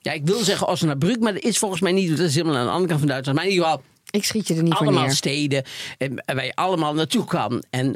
[0.00, 2.08] ja, ik wil zeggen Osnabrück, maar dat is volgens mij niet.
[2.10, 3.38] Dat is helemaal aan de andere kant van Duitsland.
[3.38, 5.14] Maar in ieder geval, Ik schiet je er niet allemaal neer.
[5.14, 5.64] steden
[5.98, 7.64] eh, waar je allemaal naartoe kan.
[7.70, 7.94] En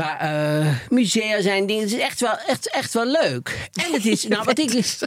[0.00, 1.82] waar eh, musea zijn, dingen.
[1.82, 3.68] Het is echt wel, echt, echt wel leuk.
[3.72, 4.98] En het is, nou wat ik.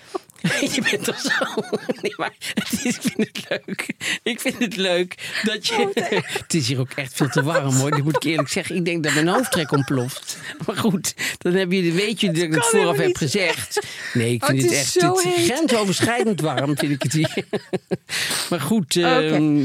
[0.75, 1.62] Je bent toch zo.
[2.01, 3.88] Nee, maar het is, ik vind het leuk.
[4.23, 5.91] Ik vind het leuk dat je.
[6.41, 7.89] het is hier ook echt veel te warm hoor.
[7.89, 8.75] Dat moet ik eerlijk zeggen.
[8.75, 10.38] Ik denk dat mijn hoofdtrek ontploft.
[10.67, 13.79] Maar goed, dan heb je, weet je dat ik het vooraf heb gezegd.
[14.13, 17.34] Nee, ik Oh, vind het het, is echt het grensoverschrijdend warm, vind ik het hier.
[18.49, 19.60] maar goed, ehm,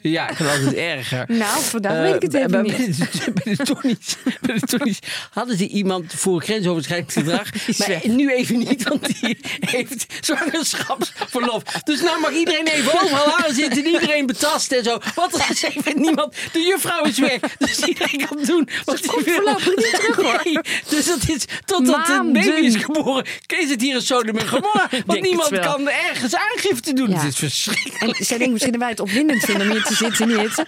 [0.00, 1.24] ja, ik kan altijd erger.
[1.28, 2.98] Nou, vandaag Eh, weet ik het bij- even bij, niet.
[2.98, 4.98] de- Bij de Tonnies, bij de Tonnies
[5.30, 7.48] hadden ze iemand voor grensoverschrijdend gedrag.
[7.78, 11.62] maar nu even niet, want die heeft zwangerschapsverlof.
[11.84, 14.98] Dus nou mag iedereen even overal aan zitten en iedereen betasten en zo.
[15.14, 16.34] Want er is even niemand.
[16.52, 17.38] De juffrouw is weg.
[17.58, 19.58] Dus iedereen kan doen wat hij wil.
[19.76, 20.40] niet terug, hoor.
[20.44, 22.32] Nee, dus dat is totdat Maanden.
[22.32, 23.24] baby is geboren.
[23.46, 24.88] Kees het hier een Sodom en Gomorra.
[25.06, 27.10] Want niemand kan ergens aangifte doen.
[27.10, 27.16] Ja.
[27.16, 28.18] Het is verschrikkelijk.
[28.18, 30.38] En zij denken misschien dat wij het opwindend vinden om hier te zitten in die
[30.46, 30.66] hitte.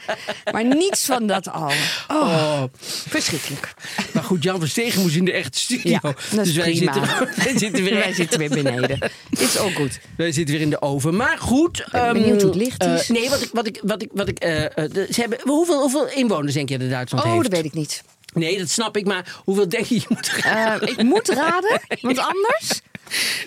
[0.53, 1.72] Maar niets van dat al.
[2.09, 2.62] Oh, Oh.
[3.09, 3.75] verschrikkelijk.
[4.12, 5.99] Maar goed, Jan Verstegen moest in de echte studio.
[6.03, 6.92] Ja, dus wij prima.
[6.92, 8.99] zitten, wij, zitten weer, Wij zitten weer beneden.
[9.30, 9.98] Is ook goed.
[10.16, 11.16] wij zitten weer in de oven.
[11.16, 11.84] Maar goed.
[11.92, 13.08] ben benieuwd hoe het licht eh, is.
[13.08, 13.48] nee, wat ik.
[13.52, 16.68] Wat ik, wat ik, wat ik eh, eh, de- ze hebben, hoeveel, hoeveel inwoners denk
[16.68, 17.42] je dat Duitsland Oh, heeft?
[17.42, 18.02] dat weet ik niet.
[18.34, 19.06] Nee, dat snap ik.
[19.06, 20.30] Maar hoeveel denk je je moet?
[20.44, 22.80] Eh, ik moet raden, want anders...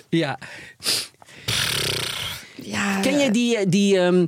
[0.08, 0.38] ja.
[2.62, 3.56] Ja, Ken je die.
[3.56, 4.26] eh, die ehm,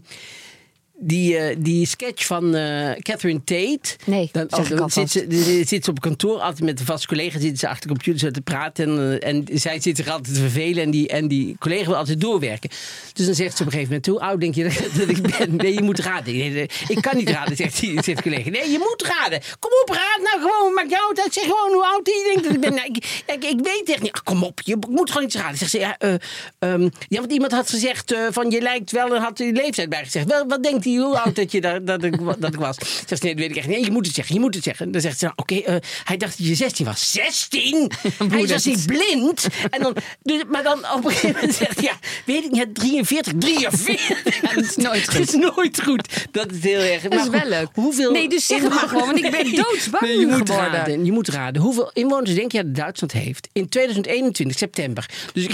[1.04, 3.96] die, eh, die sketch van eh, Catherine Tate.
[4.04, 4.94] Nee, dan, alvast.
[4.94, 7.38] zit ze, zit ze op kantoor altijd met een vaste collega.
[7.38, 8.84] Zitten ze achter de computer te praten.
[8.84, 10.82] En, eh, en zij zit zich altijd te vervelen.
[10.82, 12.70] En die, en die collega wil altijd doorwerken.
[13.12, 15.38] Dus dan zegt ze op een gegeven moment: Hoe oud denk je dat, dat ik
[15.38, 15.56] ben?
[15.62, 16.36] Nee, je moet raden.
[16.36, 18.50] Nee, ik kan niet raden, zegt, die, zegt de collega.
[18.50, 19.40] Nee, je moet raden.
[19.58, 20.74] Kom op, raad nou gewoon.
[20.74, 21.32] Maak jou uit.
[21.32, 22.74] Zeg gewoon hoe oud je denkt dat ik ben.
[22.74, 24.12] Nou, ik, ik, ik weet echt niet.
[24.12, 25.58] Ach, kom op, je moet gewoon iets raden.
[25.58, 26.14] Zegt ze: Ja, eh,
[26.58, 29.14] ehm, ja want iemand had gezegd: van je lijkt wel.
[29.14, 30.26] En had die leeftijd bij gezegd.
[30.26, 32.76] Wel, wat denkt hij hoe oud dat, je daar, dat, ik, dat ik was?
[33.07, 33.76] Zegt ze: Nee, dat weet ik echt niet.
[33.76, 34.35] Nee, je moet het zeggen.
[34.35, 34.90] Je moet het zeggen.
[34.92, 37.12] Dan zegt ze: nou, Oké, eh, hij dacht dat je 16 was.
[37.12, 37.90] 16?
[38.28, 39.46] hij was niet blind.
[39.70, 42.74] En dan, dus, maar dan op een gegeven moment zegt hij: Ja, weet ik niet.
[42.74, 44.11] 43, 43.
[44.55, 45.18] dat is nooit goed.
[45.18, 46.09] Het is nooit goed.
[46.31, 47.02] Dat is heel erg.
[47.02, 47.68] Dat is wel leuk.
[47.74, 50.48] Hoeveel Nee, dus zeg het maar gewoon, want ik ben Nee, doodsbang nee, je moet
[50.50, 50.72] geworden.
[50.72, 51.62] Raden, je moet raden.
[51.62, 53.48] Hoeveel inwoners denk je dat Duitsland heeft?
[53.52, 55.07] In 2021, september.
[55.33, 55.46] Dus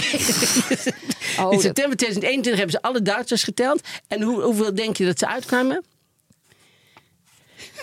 [1.39, 3.81] Oh, in dat- september 2021 hebben ze alle Duitsers geteld.
[4.07, 5.83] En hoe, hoeveel denk je dat ze uitkwamen?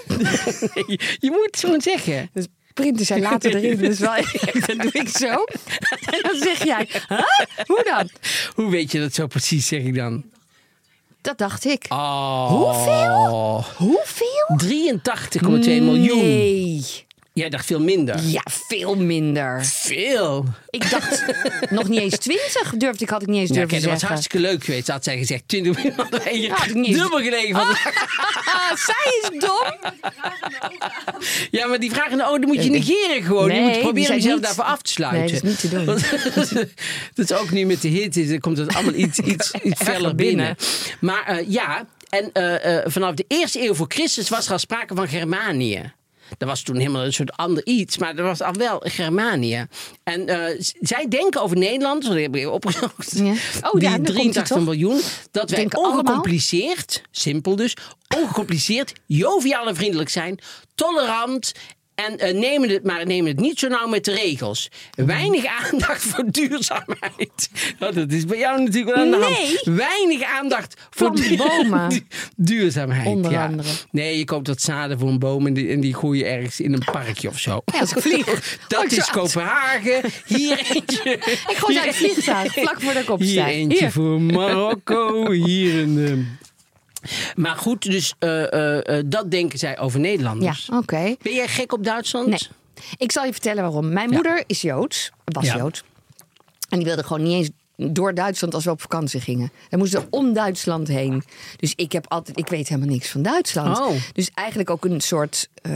[0.09, 2.31] je, je moet het gewoon zeggen.
[2.33, 3.77] Dus printen zijn later erin.
[3.77, 4.15] Dus wel,
[4.67, 5.27] dat doe ik zo.
[6.15, 7.21] En dan zeg jij, huh?
[7.67, 8.11] hoe dan?
[8.55, 10.25] Hoe weet je dat zo precies, zeg ik dan?
[11.21, 11.85] Dat dacht ik.
[11.89, 12.49] Oh.
[12.49, 13.65] Hoeveel?
[13.77, 14.59] Hoeveel?
[15.37, 16.19] 83,2 miljoen.
[16.19, 17.06] Nee.
[17.37, 18.20] Jij dacht veel minder.
[18.22, 19.64] Ja, veel minder.
[19.64, 20.44] Veel.
[20.70, 21.25] Ik dacht
[21.70, 24.03] nog niet eens 20 durfde ik, had ik niet eens Ja, durven kijk, dat was
[24.03, 24.88] hartstikke leuk geweest.
[24.88, 25.92] Had zij gezegd 20 miljoen.
[25.96, 27.66] hadden wij hier Ja, had ik niet dubbel gelegen van.
[27.68, 29.92] Ah, zij is dom.
[31.51, 33.55] Ja, maar die vragen, oh, dan moet je negeren gewoon.
[33.55, 35.20] je moet proberen jezelf niet- daarvoor af te sluiten.
[35.20, 35.85] Nee, dat is niet te doen.
[35.85, 36.11] Want-
[37.14, 40.16] dat is ook nu met de hit, is, komt het allemaal iets, iets, iets binnen.
[40.16, 40.57] binnen.
[41.01, 44.59] Maar eh, ja, en eh, eh, vanaf de eerste eeuw voor Christus was er al
[44.59, 45.92] sprake van Germanië.
[46.39, 49.67] Dat was toen helemaal een soort ander iets, maar er was al wel Germanië.
[50.03, 53.31] En eh, zij denken over Nederland, dat heb ik opgezocht, Ja.
[53.31, 53.33] Oh,
[53.73, 54.65] ja, die hij 83 toch?
[54.65, 55.93] miljoen, dat wij allemaal?
[55.93, 57.77] ongecompliceerd, simpel dus,
[58.17, 60.39] ongecompliceerd, joviaal en vriendelijk zijn,
[60.75, 61.53] tolerant
[61.97, 64.71] en eh, nemen het, maar nemen het niet zo nauw met de regels.
[64.95, 67.49] Weinig aandacht voor duurzaamheid.
[67.81, 69.29] Oh, dat is bij jou natuurlijk wel aan de Nee.
[69.29, 69.61] hand.
[69.77, 71.89] Weinig aandacht voor du- bomen.
[71.89, 72.07] du-
[72.37, 73.07] duurzaamheid.
[73.07, 73.47] Onder ja.
[73.47, 73.69] andere.
[73.91, 76.73] Nee, je koopt wat zaden voor een boom en die, en die je ergens in
[76.73, 77.61] een parkje of zo.
[77.73, 78.25] Ja, als ik vlieg.
[78.69, 80.01] Dat Oh, is Kopenhagen.
[80.27, 81.11] Hier eentje.
[81.49, 83.49] Ik gooi uit het vliegtuig, vlak voordat ik Hier opsta.
[83.49, 83.91] eentje Hier.
[83.93, 85.31] voor Marokko.
[85.31, 86.29] Hier een.
[87.37, 90.69] Maar goed, dus eh, eh, eh, dat denken zij over Ja, Nederlanders.
[90.73, 91.14] oké.
[91.23, 92.27] Ben jij gek op Duitsland?
[92.29, 92.38] Nee.
[92.97, 93.92] Ik zal je vertellen waarom.
[93.92, 95.57] Mijn moeder is Joods, was Ja.
[95.57, 95.83] Joods.
[96.69, 97.51] En die wilde gewoon niet eens
[97.92, 99.51] door Duitsland als we op vakantie gingen.
[99.69, 101.23] Dan moesten we om Duitsland heen.
[101.57, 103.79] Dus ik heb altijd, ik weet helemaal niks van Duitsland.
[103.79, 103.90] Oh.
[104.12, 105.73] Dus eigenlijk ook een soort eh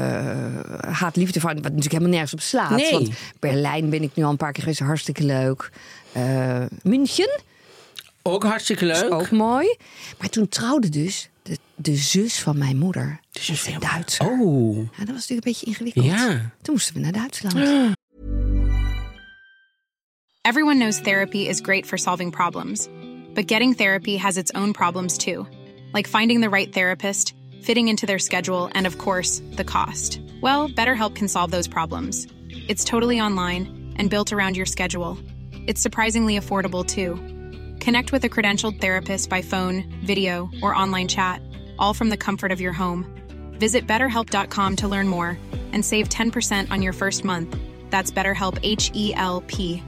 [0.91, 2.71] haat-liefde van, wat natuurlijk helemaal nergens op slaat.
[2.71, 2.91] Nee.
[2.93, 5.71] Want Berlijn ben ik nu al een paar keer geweest, hartstikke leuk.
[6.13, 7.41] Eh München,
[8.23, 9.05] Ook hartstikke leuk.
[9.05, 9.77] is ook mooi.
[10.19, 13.21] Maar toen trouwde dus de, de zus van mijn moeder.
[13.31, 13.95] zus met van je moeder.
[13.97, 14.31] Duitser.
[14.31, 14.77] Oh.
[14.77, 16.05] Ja, dat was natuurlijk een beetje ingewikkeld.
[16.05, 16.29] Ja.
[16.63, 17.55] Toen moesten we naar Duitsland.
[17.57, 17.93] Ah.
[20.43, 22.89] Everyone knows therapy is great for solving problems,
[23.35, 25.47] but getting therapy has its own problems too,
[25.93, 30.19] like finding the right therapist, fitting into their schedule, and of course, the cost.
[30.41, 32.27] Well, BetterHelp can solve those problems.
[32.69, 35.19] It's totally online and built around your schedule.
[35.67, 37.19] It's surprisingly affordable too.
[37.81, 41.41] Connect with a credentialed therapist by phone, video, or online chat,
[41.79, 43.05] all from the comfort of your home.
[43.59, 45.39] Visit betterhelp.com to learn more
[45.73, 47.57] and save 10% on your first month.
[47.91, 49.83] That's BetterHelp H E L P.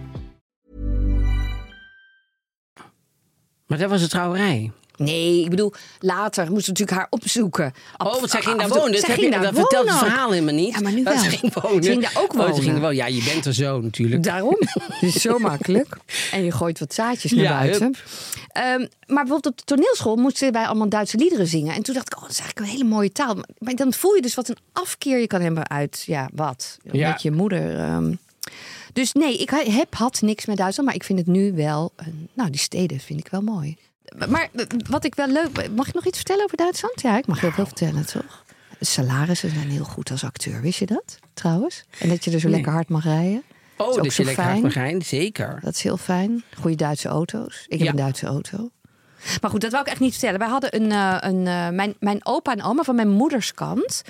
[3.66, 4.70] Maar dat was een trouwerij.
[4.96, 7.72] Nee, ik bedoel, later moesten we natuurlijk haar opzoeken.
[7.96, 8.92] Oh, want zij ging daar wonen.
[8.92, 10.74] Dat, ging je, daar dat vertelt het verhaal helemaal niet.
[10.74, 11.18] Ja, maar nu wel.
[11.18, 11.82] Ze ging wonen.
[11.82, 12.80] Ze ging daar ook Oh, ging wonen.
[12.80, 12.90] wel.
[12.90, 14.22] Ja, je bent er zo natuurlijk.
[14.22, 14.56] Daarom.
[15.00, 15.96] Het is zo makkelijk.
[16.32, 17.94] En je gooit wat zaadjes naar Ja, buiten.
[18.48, 21.74] Ehm, maar bijvoorbeeld op de toneelschool moesten wij allemaal Duitse liederen zingen.
[21.74, 23.36] En toen dacht ik, oh, dat is eigenlijk een hele mooie taal.
[23.58, 26.78] Maar- dan voel je dus wat een afkeer je kan hebben uit, ja, wat?
[26.92, 27.08] Ja.
[27.10, 27.78] Met je moeder.
[27.78, 28.14] ehm.
[28.92, 30.88] Dus nee, ik heb had niks met Duitsland.
[30.88, 31.92] Maar ik vind het nu wel,
[32.34, 33.76] nou, die steden vind ik wel mooi.
[34.28, 35.70] Maar eh, wat ik wel leuk...
[35.74, 37.00] Mag ik nog iets vertellen over Duitsland?
[37.02, 38.44] Ja, ik mag heel veel vertellen, toch?
[38.80, 40.60] Salarissen zijn heel goed als acteur.
[40.60, 41.84] Wist je dat, trouwens?
[41.98, 42.54] En dat je er zo Nee.
[42.56, 43.42] lekker hard mag rijden.
[43.76, 44.48] Oh, dat zo je lekker fijn.
[44.48, 45.02] hard mag rijden.
[45.02, 45.58] Zeker.
[45.62, 46.42] Dat is heel fijn.
[46.60, 47.64] Goede Duitse auto's.
[47.68, 47.90] Ik heb Ja.
[47.90, 48.70] een Duitse auto.
[49.40, 50.38] Maar goed, dat wou ik echt niet vertellen.
[50.38, 54.02] Wij hadden een, eh, een eh, mijn, mijn opa en oma van mijn moeders kant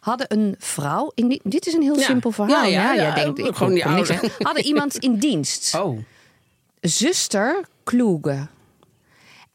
[0.00, 1.12] hadden een vrouw.
[1.14, 2.04] In die, dit is een heel Ja.
[2.04, 2.64] simpel verhaal.
[2.64, 4.30] Ja, ja, ja, denkt, ik gewoon die niks oude.
[4.38, 5.74] Hadden iemand in dienst.
[5.80, 5.98] Oh.
[6.80, 8.46] Zuster Kloege.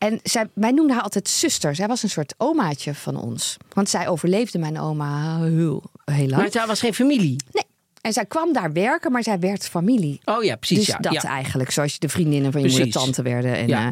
[0.06, 1.76] En zij, wij noemden haar altijd zuster.
[1.76, 3.58] Zij was een soort omaatje van ons.
[3.74, 6.41] Want zij overleefde mijn oma heel, heel lang.
[6.41, 7.36] Maar daar was geen familie.
[7.52, 7.63] Nee.
[8.06, 10.20] En zij kwam daar werken, maar zij werd familie.
[10.26, 10.78] Oh ja, precies.
[10.78, 10.98] Dus ja.
[10.98, 11.22] dat ja.
[11.22, 13.56] eigenlijk, zoals je de vriendinnen van je moeder tante werden.
[13.56, 13.86] En, Ja.
[13.86, 13.91] eh,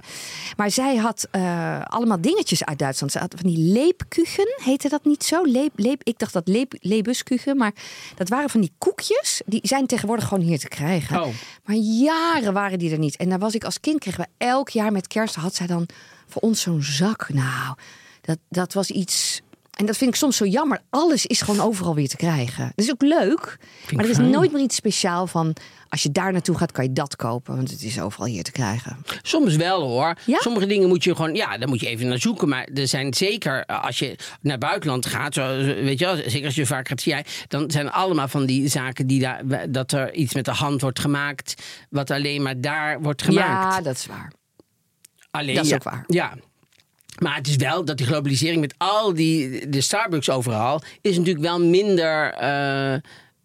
[0.57, 3.11] maar zij had eh, allemaal dingetjes uit Duitsland.
[3.11, 5.43] Ze had van die leepkuchen, heette dat niet zo?
[5.43, 7.71] Leep, leep, ik dacht dat leep, leebuskuchen, maar
[8.15, 9.41] dat waren van die koekjes.
[9.45, 11.21] Die zijn tegenwoordig gewoon hier te krijgen.
[11.21, 11.27] Oh.
[11.65, 13.15] Maar jaren waren die er niet.
[13.15, 15.87] En daar was ik als kind, kregen we elk jaar met kerst, had zij dan
[16.27, 17.29] voor ons zo'n zak.
[17.29, 17.75] Nou,
[18.21, 19.41] dat, dat was iets...
[19.73, 20.81] En dat vind ik soms zo jammer.
[20.89, 22.71] Alles is gewoon overal weer te krijgen.
[22.75, 23.57] Dat is ook leuk.
[23.91, 24.29] maar er is fijn.
[24.29, 25.55] nooit meer iets speciaal van...
[25.89, 27.55] als je daar naartoe gaat, kan je dat kopen.
[27.55, 28.97] Want het is overal hier te krijgen.
[29.21, 30.17] Soms wel hoor.
[30.25, 30.39] Ja?
[30.39, 32.49] Sommige dingen moet je gewoon, ja, daar moet je even naar zoeken.
[32.49, 36.45] Maar er zijn zeker, eh, als je naar buitenland gaat, zo, weet je wel, zeker
[36.45, 40.13] als je vaak gaat jij, dan zijn allemaal van die zaken die daar, dat er
[40.13, 43.75] iets met de hand wordt gemaakt, wat alleen maar daar wordt gemaakt.
[43.75, 44.31] Ja, dat is waar.
[45.31, 46.03] alleen, dat is ja, ook waar.
[46.07, 46.33] Ja.
[47.19, 51.45] Maar het is wel dat die globalisering met al die, de Starbucks overal, is natuurlijk
[51.45, 52.93] wel minder eh,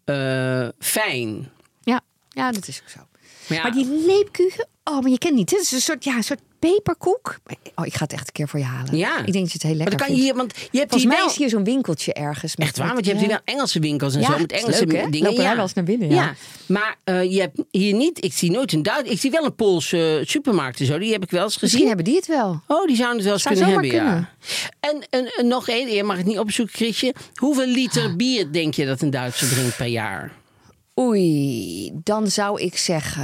[0.03, 1.51] eh, fijn.
[1.81, 2.99] Ja, ja dat is ook zo.
[3.47, 5.49] Maar ja, Maar die leepkuchen, oh, maar je kent niet.
[5.49, 7.39] Het is een soort, ja, een soort peperkoek.
[7.75, 8.97] Oh, ik ga het echt een keer voor je halen.
[8.97, 9.17] Ja.
[9.25, 10.89] Ik denk dat je het heel Maar lekker dan kan je hier, want je hebt
[10.91, 11.29] Volgens mij wel...
[11.29, 12.55] is hier zo'n winkeltje ergens.
[12.55, 13.41] Met, Echt waar, want je hebt hier ja.
[13.45, 15.09] wel Engelse winkels en Ja, zo met leuk, Engelse hè?
[15.09, 15.27] dingen.
[15.27, 16.33] Lopen wij wel eens naar binnen, ja.
[16.65, 19.55] Maar eh, je hebt hier niet, ik zie nooit een Duits, ik zie wel een
[19.55, 21.69] Poolse supermarkt en zo, die heb ik wel eens gezien.
[21.69, 22.61] Misschien hebben die het wel.
[22.67, 24.29] Oh, die zouden het wel eens Zou kunnen hebben, ja.
[24.79, 27.13] En, en, en nog één, je mag het niet opzoeken, Chrisje.
[27.35, 30.31] Hoeveel liter bier denk je dat een Duitser drinkt per jaar?
[30.99, 33.23] Oei, dan zou ik zeggen...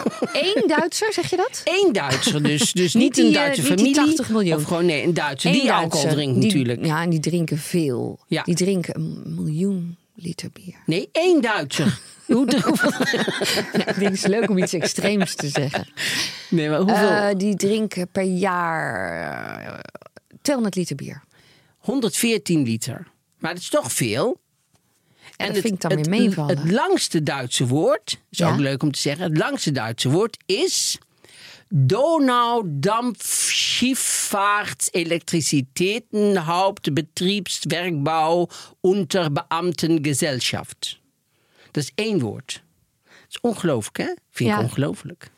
[0.32, 1.62] één Duitser, zeg je dat?
[1.64, 2.72] Eén Duitser dus.
[2.82, 3.94] Dus niet, die, een eh, Duitse familie.
[3.94, 4.56] 80 miljoen.
[4.56, 6.84] Of gewoon nee, een Duitser die Eén alcohol drinkt Die- natuurlijk.
[6.84, 8.20] Ja, en die drinken veel.
[8.26, 8.42] Ja.
[8.42, 10.74] Die drinken een miljoen liter bier.
[10.86, 11.98] Nee, één Duitser.
[12.26, 12.50] Hoe, ik
[13.72, 15.88] denk het is leuk om iets extreems te zeggen.
[16.50, 17.08] nee, maar hoeveel?
[17.08, 19.78] Eh, die drinken per jaar eh,
[20.42, 21.22] 200 liter bier.
[21.78, 23.06] 114 liter.
[23.38, 24.40] Maar dat is toch veel.
[25.36, 26.58] En dat vind ik dan weer meevallen.
[26.58, 28.52] Het langste Duitse woord, is Ja?
[28.52, 29.24] ook leuk om te zeggen.
[29.24, 30.98] Het langste Duitse woord is
[37.12, 38.48] Donaudampfschiffahrtselektrizitätenhauptbetriebswerkbau
[38.82, 41.00] unter Beamtengesellschaft.
[41.70, 42.62] Dat is één woord.
[43.04, 44.04] Dat is ongelooflijk, hè?
[44.30, 44.62] Vind ik Ja.
[44.62, 45.30] ongelooflijk.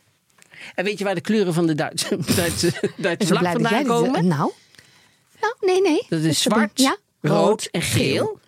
[0.74, 4.26] En weet je waar de kleuren van de Duitse, Duitse, Duitse vlag vandaan komen?
[4.26, 4.52] Nou,
[5.40, 6.06] nou, nee, nee.
[6.08, 8.38] Dat is zwart, Ja, rood en geel.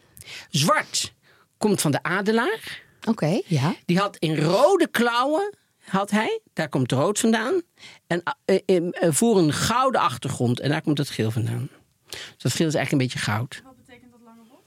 [0.51, 1.13] Zwart
[1.59, 2.83] komt van de adelaar.
[3.09, 3.75] Oké, ja.
[3.85, 6.41] Die had in rode klauwen, had hij.
[6.53, 7.63] Daar komt het rood vandaan.
[8.07, 10.61] En eh, voor een gouden achtergrond.
[10.61, 11.69] En daar komt het geel vandaan.
[12.09, 13.63] Dus dat geel is eigenlijk een beetje goud.
[13.65, 14.63] Wat betekent dat lange bot?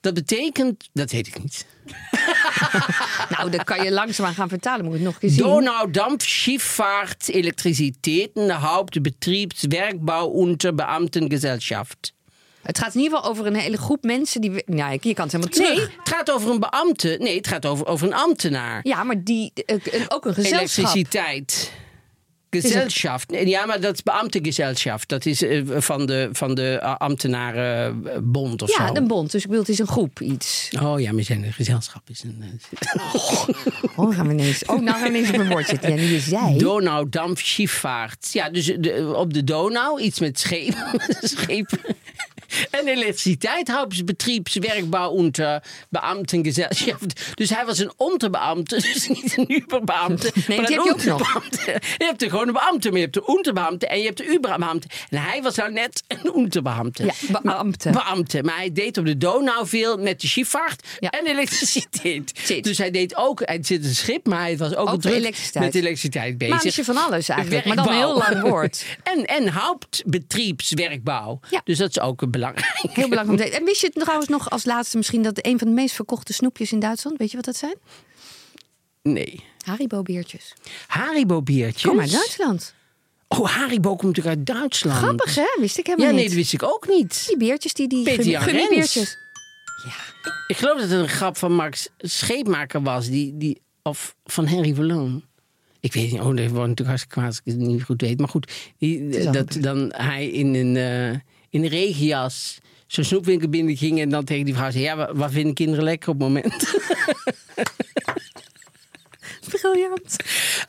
[0.00, 1.66] Dat betekent, dat weet ik niet.
[3.28, 4.84] Nou, dan kan je langzaamaan gaan vertalen.
[4.84, 5.42] Moet ik het nog een keer zien.
[5.42, 12.12] Donaudampf, Schifffahrt, Elektrizitäten, Hauptbetriebswerkbau unter Beamtengesellschaft.
[12.62, 14.62] Het gaat in ieder geval over een hele groep mensen die...
[14.66, 15.68] Ja, je kan het helemaal terug.
[15.76, 17.16] Nee, het gaat over een beambte.
[17.20, 18.80] Nee, het gaat over, over een ambtenaar.
[18.82, 20.60] Ja, maar die, eh, een- ook een gezelschap.
[20.84, 21.72] Elektriciteit.
[22.50, 23.30] Gesellschaft.
[23.30, 25.08] Nee, Ja, maar dat is beambtengesellschaft.
[25.08, 28.94] Dat is eh, van de, van de eh, ambtenarenbond of Ja, zo.
[28.94, 29.30] een bond.
[29.30, 30.70] Dus ik bedoel, het is een groep iets.
[30.82, 32.02] Oh ja, maar zijn een gezelschap.
[32.10, 32.44] Is een,
[33.96, 34.64] Oh, gaan we ineens...
[34.64, 35.90] Oh, nou gaan we ineens op mijn bord zitten.
[35.90, 36.58] Ja, nu je zei...
[36.58, 38.28] Donaudampf Schifvaart.
[38.32, 41.00] Ja, dus de, op de Donau, iets met schepen.
[41.20, 41.78] schepen.
[42.70, 47.36] En elektriciteit, Hauptbetriebswerkbau unter Beamtengesellschaft.
[47.36, 50.32] Dus hij was een onderbeambte, dus niet een uberbeambte.
[50.46, 51.34] Nee, maar een heb je ook nog.
[51.34, 51.80] onderbeambte.
[51.98, 54.26] Je hebt er gewoon een beambte, maar je hebt de onderbeambte en je hebt de
[54.26, 54.88] uberbeambte.
[55.10, 57.04] En hij was nou net een onderbeambte.
[57.04, 57.90] Ja, beambte.
[57.90, 58.42] Beambte.
[58.42, 61.10] Maar hij deed op de Donau veel met de schifvaart Ja.
[61.10, 62.32] en elektriciteit.
[62.44, 62.64] Zit.
[62.64, 65.64] Dus hij deed ook, hij zit een schip, maar hij was ook, Ook druk elektriciteit.
[65.64, 66.54] met elektriciteit bezig.
[66.54, 68.22] Mannetje van alles eigenlijk, maar dan een Werkbouw.
[68.22, 68.84] heel lang woord.
[69.14, 71.40] en, en Hauptbetriebswerkbouw.
[71.50, 71.60] Ja.
[71.64, 72.76] Dus dat is ook een belangrijk.
[72.80, 73.28] Heel belangrijk.
[73.28, 73.58] om te weten.
[73.58, 75.22] En wist je het trouwens nog als laatste misschien...
[75.22, 77.18] dat een van de meest verkochte snoepjes in Duitsland...
[77.18, 77.74] weet je wat dat zijn?
[79.02, 79.44] Nee.
[79.64, 80.54] Haribo-biertjes.
[80.86, 81.90] Haribo-biertjes.
[81.90, 82.74] Kom uit Duitsland.
[83.28, 84.96] Oh, Haribo komt natuurlijk uit Duitsland.
[84.98, 85.46] Grappig, hè?
[85.60, 86.30] Wist ik Ja, helemaal nee, niet.
[86.32, 87.24] dat wist ik ook niet.
[87.26, 89.16] Die beertjes, die, die gummi- Jan gummibiertjes.
[90.46, 93.08] Ik geloof dat het een grap van Max Scheepmaker was.
[93.08, 95.24] Die, die, of van Henry Verloon.
[95.80, 98.18] Ik weet niet, oh, dat wordt natuurlijk hartstikke kwaad als ik het niet goed weet.
[98.18, 101.18] Maar goed, die, dat dan hij in een, eh,
[101.50, 104.00] in een regenjas zo'n snoepwinkel binnen ging...
[104.00, 104.82] en dan tegen die vrouw zei...
[104.84, 106.54] ja, wat, vinden kinderen lekker op het moment?
[109.50, 110.16] Briljant.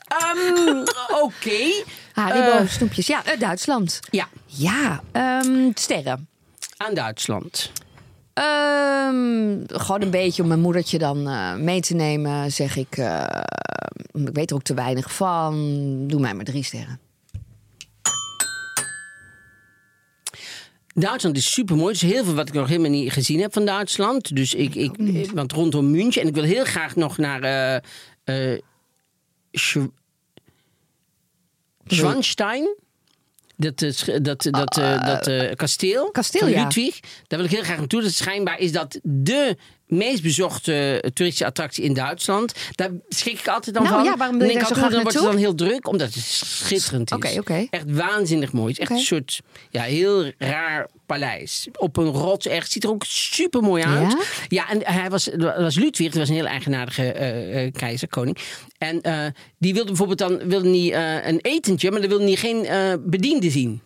[0.08, 0.84] Ehm,
[1.22, 1.82] Oké.
[2.12, 3.06] Haribo Eh, snoepjes.
[3.06, 4.00] Ja, uit Duitsland.
[4.10, 6.28] ja, Ja, ehm, sterren.
[6.76, 7.72] aan Duitsland.
[8.32, 12.96] Ehm, gewoon een beetje om mijn moedertje dan eh, mee te nemen, zeg ik.
[12.96, 13.26] eh,
[14.12, 15.54] ik weet er ook te weinig van.
[16.06, 17.00] Doe mij maar drie sterren.
[21.00, 21.94] Duitsland is super mooi.
[21.94, 24.36] Er is heel veel wat ik nog helemaal niet gezien heb van Duitsland.
[24.36, 26.22] Dus ik, ik, want rondom München.
[26.22, 27.42] En ik wil heel graag nog naar
[28.24, 28.58] eh,
[29.52, 29.86] Schw-
[31.86, 32.76] Schwanstein.
[33.56, 36.62] Dat, eh, dat, dat, eh, dat kasteel, kasteel, van ja.
[36.62, 37.00] Ludwig.
[37.00, 38.02] Daar wil ik heel graag naartoe.
[38.02, 39.56] Dat schijnbaar is dat de
[39.90, 42.54] meest bezochte eh, toeristische attractie in Duitsland.
[42.74, 44.04] Daar schrik ik altijd dan Nou van.
[44.04, 46.14] ja, waarom wil je daar zo ik graag Dan wordt het dan heel druk, omdat
[46.14, 47.38] het schitterend is.
[47.70, 48.72] Echt waanzinnig mooi.
[48.72, 51.68] Het is echt een soort ja, heel raar paleis.
[51.78, 52.72] Op een rots echt.
[52.72, 54.12] Ziet er ook super mooi uit.
[54.12, 54.18] Ja?
[54.48, 58.08] Ja, en hij was, dat was Ludwig, dat was een heel eigenaardige eh, eh, keizer,
[58.08, 58.36] koning.
[58.78, 59.00] En
[59.58, 60.92] die wilde bijvoorbeeld dan wilde niet
[61.24, 62.66] een etentje, maar dan wilde hij geen
[63.04, 63.82] bediende zien.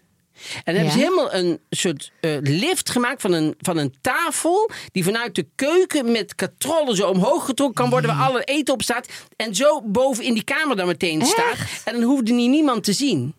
[0.55, 1.05] En dan hebben ze Ja?
[1.05, 4.71] helemaal een soort eh, lift gemaakt van een, van een tafel.
[4.93, 8.17] die vanuit de keuken met katrollen zo omhoog getrokken kan worden.
[8.17, 9.09] waar alle eten op staat.
[9.37, 11.57] En zo boven in die kamer dan meteen staat.
[11.85, 13.35] En dan hoefde niet niemand te zien.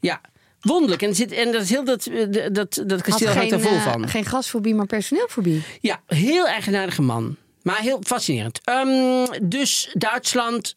[0.00, 0.20] Ja,
[0.60, 1.02] wonderlijk.
[1.02, 3.70] En, zit, en dat, is heel dat, eh, dat, dat kasteel Had hangt er vol
[3.76, 4.08] eh, van.
[4.08, 5.62] geen gasfobie, maar personeelfobie.
[5.80, 7.36] Ja, heel eigenaardige man.
[7.62, 8.60] Maar heel fascinerend.
[8.64, 10.74] Ehm, dus Duitsland,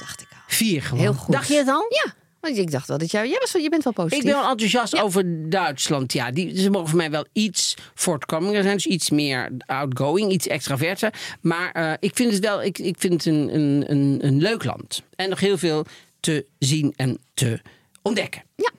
[0.00, 0.38] Dacht ik al.
[0.46, 1.00] vier gewoon.
[1.02, 1.32] Heel goed.
[1.34, 1.86] Dacht je het al?
[2.04, 2.14] Ja.
[2.40, 4.18] Want ik dacht wel dat jij, jij was, wel- je bent wel positief.
[4.18, 6.12] Ik ben wel enthousiast over Duitsland.
[6.12, 8.74] Ja, die, ze mogen voor mij wel iets voortkominger zijn.
[8.74, 11.12] Dus iets meer outgoing, iets extraverter.
[11.40, 14.64] Maar eh, ik vind het wel ik, ik vind het een, een, een, een leuk
[14.64, 15.02] land.
[15.16, 15.84] En nog heel veel
[16.20, 17.60] te zien en te
[18.02, 18.42] ontdekken.
[18.56, 18.70] Ja.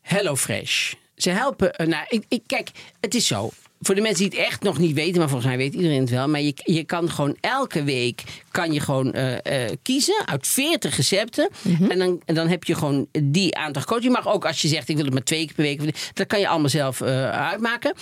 [0.00, 0.92] Hello Fresh.
[1.16, 1.74] Ze helpen.
[1.74, 3.50] eh, nou, ik, ik, kijk, het is zo.
[3.84, 6.10] Voor de mensen die het echt nog niet weten, maar volgens mij weet iedereen het
[6.10, 6.28] wel.
[6.28, 10.96] Maar je, je kan gewoon elke week kan je gewoon eh, eh, kiezen uit 40
[10.96, 11.48] recepten.
[11.88, 14.04] En, dan, en dan heb je gewoon die aantal gekozen.
[14.04, 16.12] Je mag ook als je zegt ik wil het maar twee keer per week.
[16.14, 17.94] Dat kan je allemaal zelf eh, uitmaken.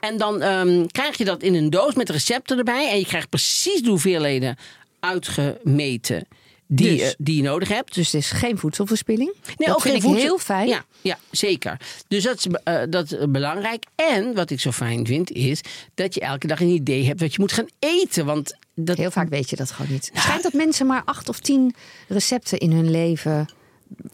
[0.00, 2.90] En dan ehm, krijg je dat in een doos met recepten erbij.
[2.90, 4.56] En je krijgt precies de hoeveelheden
[5.00, 6.26] uitgemeten
[6.72, 7.94] die, Dus- eh, die je nodig hebt.
[7.94, 9.32] Dus het is geen voedselverspilling.
[9.46, 10.68] Nee, dat ook vind geen ik voedsel- heel fijn.
[10.68, 11.76] Ja, ja zeker.
[12.08, 13.84] Dus dat is, eh, dat is belangrijk.
[13.94, 15.60] En wat ik zo fijn vind, is
[15.94, 18.24] dat je elke dag een idee hebt wat je moet gaan eten.
[18.24, 20.10] Want dat, Heel vaak weet je dat gewoon niet.
[20.12, 21.74] Het schijnt dat mensen maar acht of tien
[22.08, 23.48] recepten in hun leven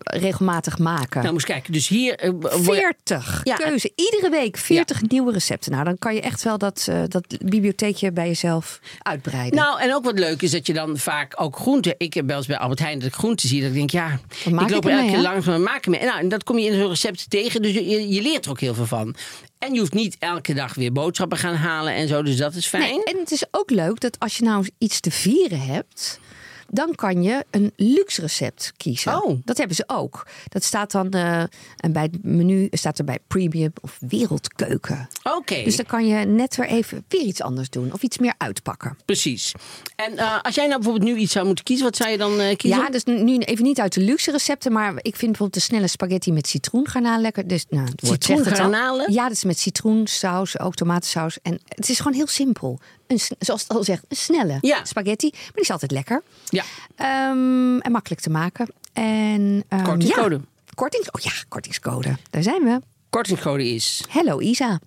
[0.00, 1.20] regelmatig maken.
[1.20, 1.72] Nou, moest kijken.
[1.72, 2.14] Dus hier.
[2.18, 3.54] eh, word je- 40 Ja.
[3.56, 3.92] keuze.
[3.94, 5.72] Iedere week 40 nieuwe recepten.
[5.72, 9.58] Nou, dan kan je echt wel dat, eh, dat bibliotheekje bij jezelf uitbreiden.
[9.58, 11.94] Nou, en ook wat leuk is dat je dan vaak ook groenten.
[11.98, 13.60] Ik heb wel eens bij Albert Heijn dat ik groenten zie.
[13.60, 16.00] Dat ik denk, ja, ik loop ik er elke keer langs maar maak mee.
[16.00, 17.62] Nou, en dat kom je in zo'n recept tegen.
[17.62, 19.14] Dus je, je leert er ook heel veel van.
[19.58, 22.22] En je hoeft niet elke dag weer boodschappen gaan halen en zo.
[22.22, 22.82] Dus dat is fijn.
[22.82, 26.20] Nee, en het is ook leuk dat als je nou iets te vieren hebt.
[26.68, 29.24] Dan kan je een luxe recept kiezen.
[29.24, 29.38] Oh.
[29.44, 30.26] Dat hebben ze ook.
[30.48, 31.40] Dat staat dan eh,
[31.76, 35.08] en bij het menu staat er bij premium of wereldkeuken.
[35.22, 35.62] Oké.
[35.64, 38.96] Dus dan kan je net weer even weer iets anders doen of iets meer uitpakken.
[39.04, 39.52] Precies.
[39.96, 42.40] En eh, als jij nou bijvoorbeeld nu iets zou moeten kiezen, wat zou je dan
[42.40, 42.80] eh, kiezen?
[42.80, 45.88] Ja, dus nu even niet uit de luxe recepten, maar ik vind bijvoorbeeld de snelle
[45.88, 47.48] spaghetti met citroengarnaal lekker.
[47.48, 47.88] Dus, nou.
[47.96, 49.12] Citroengarnalen?
[49.12, 51.38] Ja, dat is met citroensaus, ook tomatensaus.
[51.42, 52.80] En het is gewoon heel simpel.
[53.06, 54.84] Een, zoals het al zegt, een snelle Ja.
[54.84, 55.30] spaghetti.
[55.32, 56.22] Maar die is altijd lekker.
[56.48, 56.64] Ja.
[56.96, 58.68] Ehm, en makkelijk te maken.
[58.92, 60.34] En, ehm, Kortingscode.
[60.34, 60.40] Ja,
[60.74, 62.16] kortings, oh ja, kortingscode.
[62.30, 62.80] Daar zijn we.
[63.10, 64.04] Kortingscode is.
[64.08, 64.80] Hello Isa.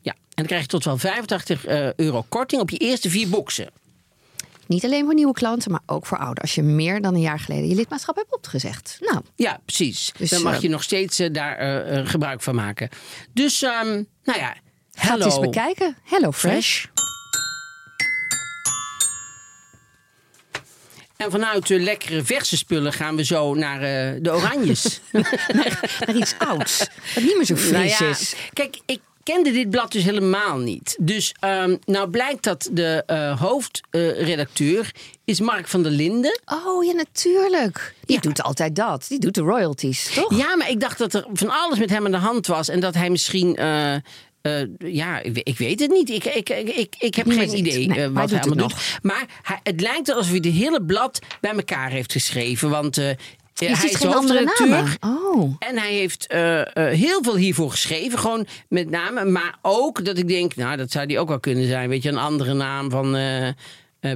[0.00, 3.28] Ja, en dan krijg je tot wel 85 eh, euro korting op je eerste vier
[3.28, 3.70] boxen.
[4.66, 6.42] Niet alleen voor nieuwe klanten, maar ook voor ouder.
[6.42, 8.96] Als je meer dan een jaar geleden je lidmaatschap hebt opgezegd.
[9.00, 10.12] Nou, Ja, precies.
[10.18, 12.88] Dus, dan mag eh, je nog steeds eh, daar gebruik van maken.
[13.32, 14.54] Dus, ehm, nou ja,
[14.92, 15.24] ga hello.
[15.24, 15.96] het eens bekijken.
[16.04, 16.78] Hello Fresh.
[16.80, 16.97] Fresh.
[21.18, 25.00] En vanuit de lekkere verse spullen gaan we zo naar eh, de oranjes.
[25.54, 26.78] Naar iets ouds.
[27.14, 28.34] Wat niet meer zo fris Nou ja, is.
[28.52, 30.96] Kijk, ik kende dit blad dus helemaal niet.
[31.00, 34.90] Dus ehm, nou blijkt dat de eh, hoofdredacteur
[35.24, 36.40] is Mark van der Linden.
[36.64, 37.94] Oh ja, natuurlijk.
[38.04, 38.22] Die Ja.
[38.22, 39.06] doet altijd dat.
[39.08, 40.36] Die doet de royalties, toch?
[40.36, 42.68] Ja, maar ik dacht dat er van alles met hem aan de hand was.
[42.68, 43.56] En dat hij misschien...
[43.56, 43.94] eh,
[44.48, 46.10] eh, ja, ik, we- ik weet het niet.
[46.10, 48.98] Ik, ik, ik, ik, heb geen idee Nee, eh, wat hij doet allemaal doet.
[49.02, 52.70] Maar hij, het lijkt alsof hij de hele blad bij elkaar heeft geschreven.
[52.70, 53.04] Want eh,
[53.54, 54.96] hij is geen andere hoofdredacteur.
[55.00, 55.54] Oh.
[55.58, 56.26] En hij heeft
[56.74, 58.18] heel veel hiervoor geschreven.
[58.18, 59.24] Gewoon met name.
[59.24, 61.88] Maar ook dat ik denk, nou, dat zou die ook wel kunnen zijn.
[61.88, 63.48] Weet je, een andere naam van eh,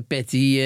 [0.08, 0.60] Patty.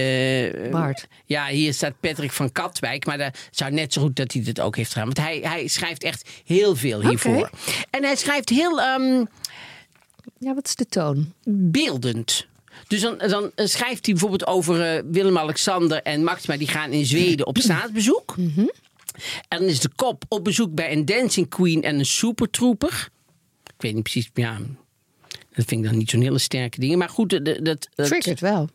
[0.71, 1.07] Bart.
[1.25, 3.07] Ja, hier staat Patrick van Katwijk.
[3.07, 5.05] Maar dat zou net zo goed dat hij dit ook heeft gedaan.
[5.15, 7.51] Want hij, hij schrijft echt heel veel hiervoor.
[7.91, 9.25] En hij schrijft heel ehm,
[10.39, 11.33] Ja, wat is de toon?
[11.49, 12.47] beeldend.
[12.89, 16.57] Dus dan, dan schrijft hij bijvoorbeeld over eh, Willem-Alexander en Maxima.
[16.57, 18.35] Die gaan in Zweden op staatsbezoek.
[19.49, 23.09] En dan is de kop op bezoek bij een dancing queen en een supertrooper.
[23.65, 24.59] Ik weet niet precies, ja...
[25.55, 26.99] Dat vind ik dan niet zo'n hele sterke dingen.
[26.99, 27.45] Maar goed, dat...
[27.45, 28.69] dat, dat Triggert wel.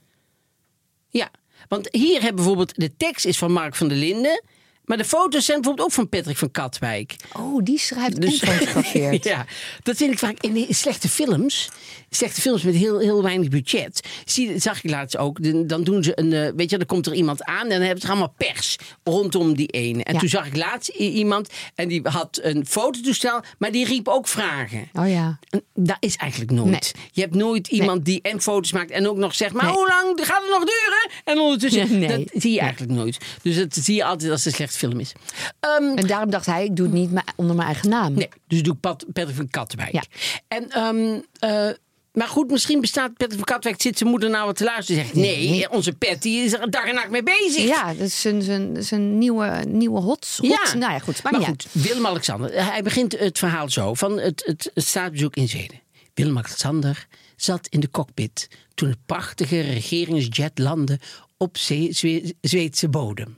[1.10, 1.32] ja,
[1.67, 2.76] want hier hebben bijvoorbeeld...
[2.76, 4.43] De tekst is van Mark van der Linden.
[4.86, 7.15] Maar de foto's zijn bijvoorbeeld ook van Patrick van Katwijk.
[7.38, 9.24] Oh, die schrijft Dus- en fotografeert.
[9.34, 9.46] ja,
[9.84, 11.70] dat vind ik vaak in slechte films.
[12.10, 14.08] Slechte films met heel, heel weinig budget.
[14.26, 15.44] Zie, zag ik laatst ook.
[15.44, 16.34] Dan- Dan doen ze een.
[16.34, 19.56] eh, Weet je, dan komt er iemand aan en dan hebben ze allemaal pers rondom
[19.56, 20.04] die ene.
[20.04, 20.20] En Ja.
[20.20, 24.89] toen zag ik laatst iemand en die had een fototoestel, maar die riep ook vragen.
[24.94, 25.39] Oh ja.
[25.50, 26.70] En Dat is eigenlijk nooit.
[26.72, 27.06] Nee.
[27.12, 29.74] Je hebt nooit iemand die en foto's maakt en ook nog zegt: Maar Nee.
[29.74, 31.10] hoe lang gaat het nog duren?
[31.24, 31.80] En ondertussen.
[32.00, 32.08] Nee.
[32.08, 33.17] Dat zie je eigenlijk nooit.
[33.41, 35.12] Dus dat zie je altijd als een slechte film is.
[35.60, 38.13] Ehm, En daarom dacht hij, ik doe het niet onder mijn eigen naam.
[38.13, 39.91] Nee, dus doe ik Pat, Patrick van Katwijk.
[39.91, 40.03] Ja.
[40.47, 41.69] En, ehm, eh,
[42.13, 45.07] maar goed, misschien bestaat Patrick van Katwijk, zit zijn moeder nou wat te luisteren en
[45.07, 45.17] zegt...
[45.19, 45.69] Nee, Nee.
[45.69, 47.63] onze Patty is er dag en nacht mee bezig.
[47.67, 50.49] Ja, dat is een, zijn, zijn nieuwe, nieuwe hot, hot.
[50.49, 50.73] Ja.
[50.77, 51.23] Nou ja, goed.
[51.23, 55.47] Maar, Maar goed, Willem-Alexander, hij begint het verhaal zo van het, het, het staatsbezoek in
[55.47, 55.79] Zweden.
[56.13, 60.99] Willem-Alexander zat in de cockpit toen het prachtige regeringsjet landde
[61.38, 63.38] op Zwe- Zweedse bodem.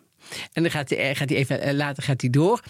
[0.54, 2.62] En dan gaat hij, eh, gaat hij even eh, later gaat hij door.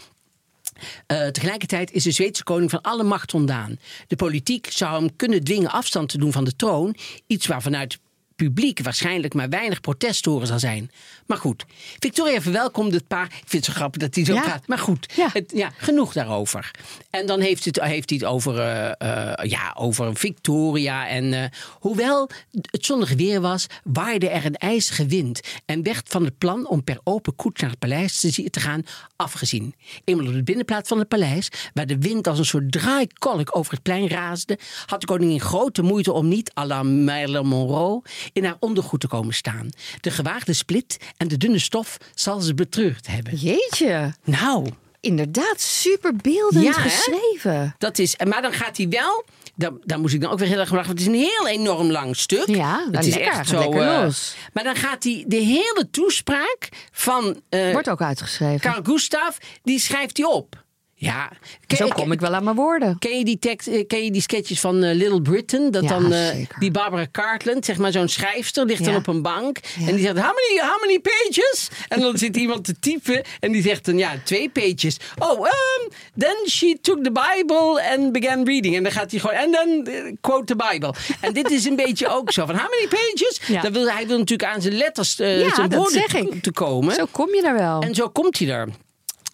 [1.08, 3.80] Eh, tegelijkertijd is de Zweedse koning van alle macht ontdaan.
[4.08, 6.96] De politiek zou hem kunnen dwingen afstand te doen van de troon.
[7.28, 8.00] Iets waar vanuit
[8.36, 10.92] publiek waarschijnlijk maar weinig protest te horen zal zijn.
[11.26, 11.66] Maar goed,
[12.00, 13.26] Victoria verwelkomde het paar.
[13.26, 14.42] Ik vind het zo grappig dat hij zo Ja.
[14.42, 14.68] praat.
[14.68, 15.30] Maar goed, Ja.
[15.34, 16.72] het, ja, genoeg daarover.
[17.10, 18.92] En dan heeft, het, heeft hij het over, eh,
[19.32, 21.08] eh, ja, over Victoria.
[21.08, 21.44] En eh,
[21.80, 22.30] hoewel
[22.62, 25.40] het zonnig weer was, waaide er een ijzige wind.
[25.66, 28.84] En werd van het plan om per open koets naar het paleis te, te gaan
[29.16, 29.76] afgezien.
[30.04, 33.74] Eenmaal op de binnenplaats van het paleis, waar de wind als een soort draaikolk over
[33.74, 38.02] het plein raasde, had de koningin grote moeite om niet à la Marilyn Monroe
[38.34, 39.70] in haar ondergoed te komen staan.
[40.02, 43.36] De gewaagde split en de dunne stof zal ze betreurd hebben.
[43.36, 44.14] Jeetje.
[44.24, 44.68] Nou,
[45.00, 46.90] Inderdaad, super beeldend Ja, hè?
[46.90, 47.76] geschreven.
[47.78, 48.16] dat is.
[48.28, 49.26] Maar dan gaat hij wel.
[49.56, 50.96] Daar, daar moest ik dan ook weer heel erg om lachen.
[50.96, 52.48] Want het is een heel enorm lang stuk.
[52.48, 53.74] Ja, het is lekker, echt zo.
[53.74, 54.36] los.
[54.54, 58.60] maar dan gaat hij de hele toespraak van eh Wordt ook uitgeschreven.
[58.60, 60.63] Carl Gustav, die schrijft hij op.
[61.04, 61.32] Ja,
[61.68, 63.00] ken- Zo kom ik wel aan mijn woorden.
[63.00, 65.72] Ken je die, tekst, eh, ken je die sketches van eh, Little Britain?
[65.72, 69.00] Dat Ja, dan eh, die Barbara Cartland, zeg maar zo'n schrijfster, ligt dan Ja.
[69.00, 69.58] op een bank.
[69.80, 69.88] Ja.
[69.88, 71.68] En die zegt, how many, how many pages?
[71.88, 74.98] En dan zit iemand te typen en die zegt dan, ja, twee pages.
[75.20, 78.76] Oh, um, then she took the Bible and began reading.
[78.76, 79.88] En dan gaat hij gewoon, en dan
[80.22, 80.94] quote the Bible.
[81.22, 83.62] En dit is een beetje ook zo van, how many pages?
[83.62, 86.96] Dan wil, hij wil natuurlijk aan zijn letters, zijn woorden te- komen.
[86.96, 87.82] Zo kom je daar wel.
[87.82, 88.70] En zo komt hij er.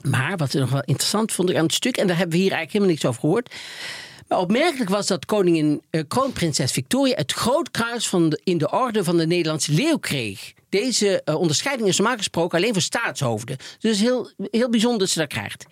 [0.02, 2.44] Maar wat ik nog wel interessant vond ik aan het stuk, en daar hebben we
[2.44, 3.56] hier eigenlijk helemaal niks over gehoord.
[4.28, 8.72] Maar opmerkelijk was dat koningin, eh, kroonprinses Victoria het groot kruis van de, in de
[8.72, 10.54] orde van de Nederlandse leeuw kreeg.
[10.70, 13.58] Deze eh, onderscheiding is normaal gesproken alleen voor staatshoofden.
[13.80, 15.66] Dus heel, heel bijzonder dat ze dat krijgt.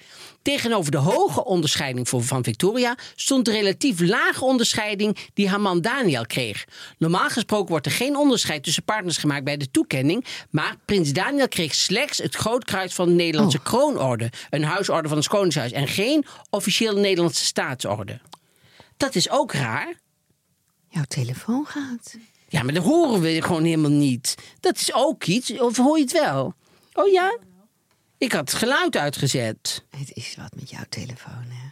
[0.47, 5.81] Tegenover de hoge onderscheiding voor, van Victoria stond de relatief lage onderscheiding die haar man
[5.81, 6.65] Daniel kreeg.
[6.97, 10.25] Normaal gesproken wordt er geen onderscheid tussen partners gemaakt bij de toekenning.
[10.49, 14.31] Maar prins Daniel kreeg slechts het Grootkruis van de Nederlandse kroonorde.
[14.49, 15.71] Een huisorde van het Koningshuis.
[15.71, 18.19] En geen officiële Nederlandse staatsorde.
[18.97, 19.93] Dat is ook raar.
[20.89, 22.17] Jouw telefoon gaat.
[22.49, 24.35] Ja, maar dat horen we gewoon helemaal niet.
[24.59, 25.59] Dat is ook iets.
[25.59, 26.53] Of hoor je het wel?
[26.93, 27.37] Oh ja?
[28.17, 29.83] Ik had het geluid uitgezet.
[29.97, 31.65] Het is wat met jouw telefoon, hè?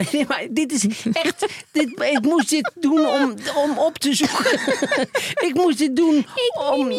[0.12, 1.46] Nee, maar dit is echt.
[1.72, 4.52] Dit, ik moest dit doen om, om op te zoeken.
[5.48, 6.26] ik moest dit doen
[6.72, 6.90] om.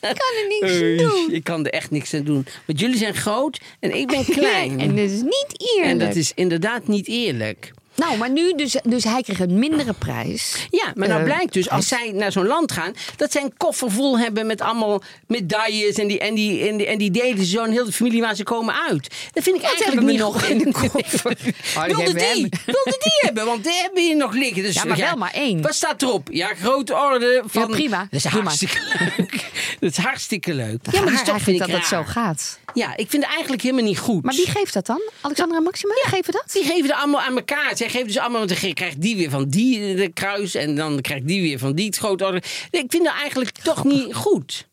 [0.00, 1.30] Ik kan er niks aan doen.
[1.34, 2.46] ik kan er echt niks aan doen.
[2.64, 4.80] Want jullie zijn groot en ik ben klein.
[4.80, 5.90] En dat is niet eerlijk.
[5.90, 7.72] En dat is inderdaad niet eerlijk.
[7.98, 10.66] Nou, maar nu, dus, dus hij kreeg een mindere prijs.
[10.70, 13.52] Ja, maar nou Eh, blijkt dus, als zij naar zo'n land gaan, dat zij een
[13.56, 15.94] koffer vol hebben met allemaal medailles.
[15.94, 18.20] En die, en die, en die, en die delen ze zo aan heel de familie
[18.20, 19.14] waar ze komen uit.
[19.32, 21.36] Dat vind ik Wat eigenlijk niet nog in de koffer?
[21.76, 22.48] Oh, wilde die, hem.
[22.66, 24.62] wilde die hebben, want die hebben hier nog liggen.
[24.62, 25.62] Dus, Ja, maar wel maar één.
[25.62, 26.28] Wat staat erop?
[26.30, 27.62] Ja, grote orde van...
[27.62, 28.08] Ja, prima.
[28.10, 28.80] Dat is hartstikke
[29.16, 29.46] leuk.
[29.80, 30.78] Dat is hartstikke leuk.
[30.90, 32.58] Ja, maar is toch vind dat ik het zo gaat.
[32.74, 34.24] Ja, ik vind het eigenlijk helemaal niet goed.
[34.24, 35.00] Maar wie geeft dat dan?
[35.20, 36.44] Alexander en Maxima geven dat?
[36.52, 37.76] Die geven het allemaal aan elkaar.
[37.76, 40.54] Zij geven dus allemaal, want dan krijgt die weer van die eh, de kruis.
[40.54, 42.42] En dan krijgt die weer van die het grote orde.
[42.70, 44.68] Ik vind dat eigenlijk toch niet goed.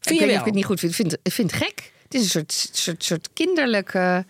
[0.00, 0.92] ik Vind weet je of ik het niet goed vind.
[0.92, 1.92] Ik vind, ik vind het gek.
[2.02, 4.24] Het is een soort, soort, soort kinderlijke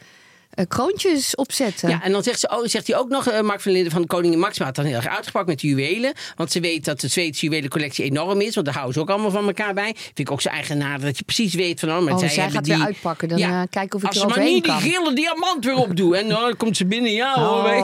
[0.69, 1.89] kroontjes opzetten.
[1.89, 4.01] Ja, en dan zegt, ze, oh, zegt hij ook nog, eh, Mark van Linden van
[4.01, 6.13] de Koningin Maxima had dan heel erg uitgepakt met de juwelen.
[6.37, 8.55] Want ze weet dat de Zweedse juwelencollectie enorm is.
[8.55, 9.93] Want daar houden ze ook allemaal van elkaar bij.
[9.97, 11.89] Vind ik ook zo eigenaardig dat je precies weet van...
[11.93, 13.29] Oh, maar Oh, zij, zij hebben gaat die, weer uitpakken.
[13.29, 14.81] Dan, eh, kijken of ik Als er ze maar niet kan.
[14.83, 16.15] die gele diamant weer opdoen.
[16.15, 17.13] En dan komt ze binnen.
[17.13, 17.49] Ja, hoor.
[17.57, 17.83] Oh, wij-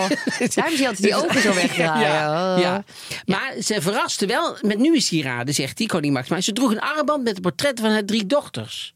[0.55, 2.09] daarom zie je altijd die ogen zo wegdraaien.
[2.09, 2.61] Ja, Oh.
[2.63, 2.85] ja.
[3.27, 6.41] Maar ze verraste wel met nieuwe sieraden, zegt die koning Maxima.
[6.41, 8.95] Ze droeg een armband met de portretten van haar drie dochters.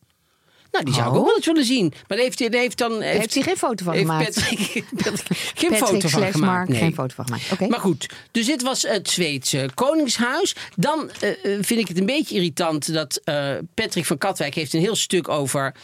[0.77, 1.18] Nou, die zou ik Oh.
[1.20, 1.93] ook wel eens willen zien.
[2.09, 3.01] Maar heeft, heeft dan...
[3.01, 4.35] Heeft hij geen foto van heeft gemaakt?
[4.35, 6.37] Patrick, Patrick geen Patrick foto van gemaakt.
[6.39, 6.79] Mark, nee.
[6.79, 7.53] geen foto van gemaakt.
[7.53, 7.66] Oké.
[7.66, 10.55] Maar goed, dus dit was het Zweedse Koningshuis.
[10.74, 14.72] Dan eh, eh, vind ik het een beetje irritant dat eh, Patrick van Katwijk heeft
[14.74, 15.74] een heel stuk over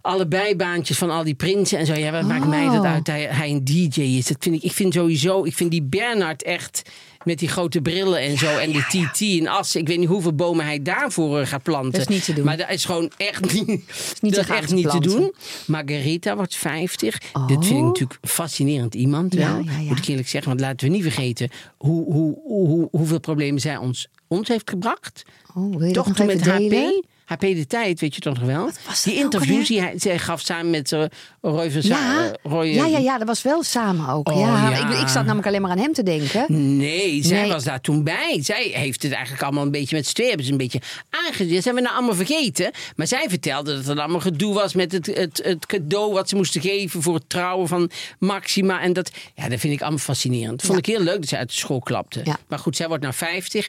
[0.00, 1.94] alle bijbaantjes van al die prinsen en zo.
[1.94, 2.92] Ja, wat maakt mij dat Oh.
[2.92, 4.26] uit hij, hij een DJ is?
[4.26, 6.82] Dat vind ik, ik vind sowieso, ik vind die Bernard echt
[7.24, 9.80] met die grote brillen en zo en de TT in Assen.
[9.80, 11.90] Ik weet niet hoeveel bomen hij daarvoor eh, gaat planten.
[11.92, 12.44] Dat is niet te doen.
[12.44, 15.32] Maar dat is gewoon echt niet, niet dat te is echt niet te doen.
[15.66, 17.18] Margarita wordt 50.
[17.18, 17.86] Dit vind ik Oh.
[17.86, 19.44] natuurlijk een fascinerend iemand wel.
[19.46, 19.88] Ja, ja, ja.
[19.88, 20.50] Moet ik eerlijk zeggen.
[20.50, 25.22] Want laten we niet vergeten hoe, hoe, hoe, hoeveel problemen zij ons, ons heeft gebracht.
[25.54, 26.46] Oh, wil je Toch dat toen nog met?
[26.46, 27.06] HP.
[27.28, 28.70] HP de tijd, weet je toch nog wel?
[29.04, 31.04] die interviews die hij, zij gaf samen met uh,
[31.40, 32.24] Roy van Ja.
[32.24, 34.28] Eh, Roy, ja, ja, ja, dat was wel samen ook.
[34.30, 34.88] Oh, ja, ja.
[34.90, 36.44] Ik, ik zat namelijk alleen maar aan hem te denken.
[36.76, 37.50] Nee, zij Nee.
[37.50, 38.38] was daar toen bij.
[38.42, 41.54] Zij heeft het eigenlijk allemaal een beetje met z'n tweeën hebben ze een beetje aangezien.
[41.54, 42.70] Dat zijn we nou allemaal vergeten.
[42.96, 46.36] Maar zij vertelde dat er allemaal gedoe was met het, het, het cadeau wat ze
[46.36, 48.80] moesten geven voor het trouwen van Maxima.
[48.80, 50.62] En dat, ja, dat vind ik allemaal fascinerend.
[50.62, 52.20] Vond ik heel leuk dat zij uit de school klapte.
[52.24, 52.38] Ja.
[52.48, 53.66] Maar goed, zij wordt nou 50.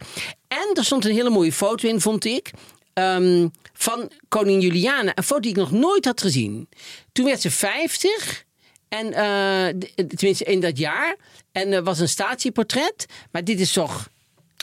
[0.48, 2.52] En er stond een hele mooie foto in, vond ik.
[3.00, 5.12] Ehm, van koningin Juliana.
[5.16, 6.70] Een foto die ik nog nooit had gezien.
[7.12, 8.44] Toen werd ze 50.
[8.90, 11.16] En eh, d- tenminste in dat jaar.
[11.52, 13.06] En er was een statieportret.
[13.32, 14.10] Maar dit is toch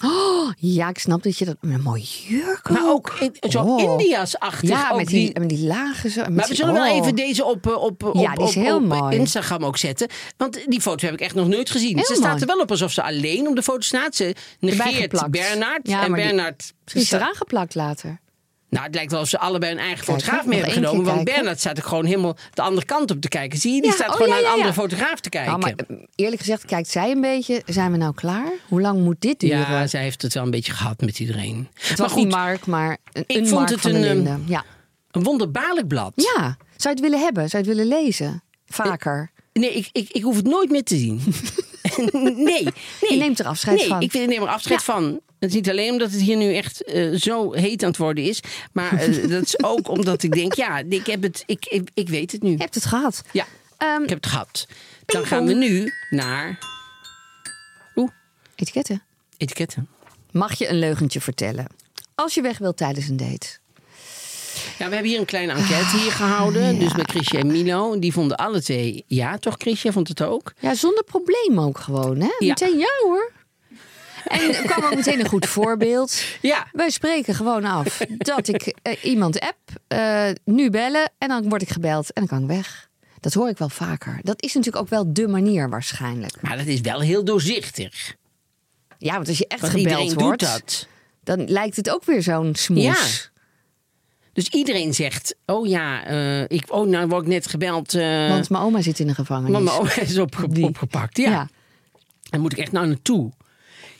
[0.04, 1.56] Oh, ja, ik snap dat je dat...
[1.60, 3.82] Met een mooie jurk Maar ook in- zo Oh.
[3.82, 4.68] India's-achtig.
[4.68, 6.20] Ja, ook met die, met die lagen zo.
[6.20, 6.96] Maar we die- zullen wel oh.
[6.96, 9.12] even deze op, eh, op, op, Ja, die op.
[9.12, 10.08] Instagram ook zetten.
[10.36, 11.94] Want die foto heb ik echt nog nooit gezien.
[11.96, 12.40] Heel ze staat mooi.
[12.40, 14.14] er wel op alsof ze alleen op de foto staat.
[14.16, 15.30] Ze negeert.
[15.30, 15.88] Bernard.
[15.88, 16.72] Ja, en die- Bernard...
[16.82, 18.20] Misschien is eraan geplakt later.
[18.76, 21.04] Nou, het lijkt wel of ze allebei een eigen Kijk, fotograaf mee hebben genomen.
[21.04, 21.34] Want kijken.
[21.34, 23.58] Bernard staat ook gewoon helemaal de andere kant op te kijken.
[23.58, 23.80] Zie je?
[23.80, 25.54] Die Ja, staat oh, gewoon ja, naar een andere fotograaf te kijken.
[25.54, 27.62] Oh, maar eh, eerlijk gezegd, kijkt zij een beetje.
[27.66, 28.52] Zijn we nou klaar?
[28.68, 29.58] Hoe lang moet dit duren?
[29.58, 31.68] ja, zij heeft het wel een beetje gehad met iedereen.
[31.74, 34.40] het maar was goed, Mark, maar een, Ik een vond Mark het van een, ehm.
[34.46, 34.64] Ja.
[35.10, 36.12] een wonderbaarlijk blad.
[36.14, 37.48] ja, zou je het willen hebben?
[37.48, 38.42] Zou je het willen lezen?
[38.66, 39.30] Vaker.
[39.52, 41.20] Nee, ik, ik, ik hoef het nooit meer te zien.
[42.12, 42.62] nee, nee.
[43.00, 44.00] Je neemt er afscheid nee, van.
[44.02, 44.92] ik neem er afscheid Ja.
[44.92, 45.20] van.
[45.38, 48.24] Het is niet alleen omdat het hier nu echt eh, zo heet aan het worden
[48.24, 48.40] is.
[48.72, 52.08] Maar eh, dat is ook omdat ik denk, ja, ik, heb het, ik, ik, ik
[52.08, 52.50] weet het nu.
[52.50, 53.22] Je hebt het gehad.
[53.32, 54.64] Ja, Ehm, ik heb het gehad.
[54.66, 54.76] Dan
[55.06, 55.26] Pingpong.
[55.28, 56.58] gaan we nu naar
[58.54, 59.02] etiketten.
[59.36, 59.88] etiketten.
[60.30, 61.66] Mag je een leugentje vertellen?
[62.14, 63.46] Als je weg wilt tijdens een date.
[64.78, 66.78] Ja, we hebben hier een kleine enquête hier gehouden.
[66.78, 67.98] Dus met Chrisje en Milo.
[67.98, 69.92] Die vonden alle twee ja, toch Chrisje?
[69.92, 70.52] Vond het ook?
[70.60, 72.30] Ja, zonder probleem ook gewoon, hè?
[72.38, 72.46] Ja.
[72.48, 73.32] Meteen ja hoor.
[74.24, 76.22] En er kwam ook meteen een goed voorbeeld.
[76.40, 76.66] Ja.
[76.72, 81.62] Wij spreken gewoon af dat ik eh, iemand app, eh, nu bellen en dan word
[81.62, 82.88] ik gebeld en dan kan ik weg.
[83.20, 84.18] Dat hoor ik wel vaker.
[84.22, 86.42] Dat is natuurlijk ook wel de manier waarschijnlijk.
[86.42, 88.14] Maar dat is wel heel doorzichtig.
[88.98, 90.86] Ja, want als je echt Want gebeld wordt, dat.
[91.24, 92.82] dan lijkt het ook weer zo'n smoes.
[92.82, 93.34] Ja.
[94.36, 97.94] Dus iedereen zegt, oh ja, eh, ik, oh, nou word ik net gebeld.
[97.94, 99.52] eh Want mijn oma zit in de gevangenis.
[99.52, 100.14] want mijn oma is
[100.54, 100.64] Die.
[100.64, 101.16] opgepakt.
[101.16, 101.30] Ja.
[101.30, 101.48] Ja.
[102.22, 103.32] Daar moet ik echt nou naartoe.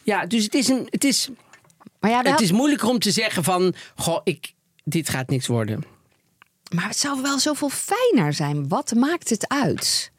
[0.03, 1.29] Ja, dus het is, een, het is,
[2.01, 4.53] Maar, ja, het is moeilijker om te zeggen van, goh, ik,
[4.85, 5.85] dit gaat niks worden.
[6.75, 8.69] maar het zou wel zoveel fijner zijn.
[8.69, 10.11] Wat maakt het uit?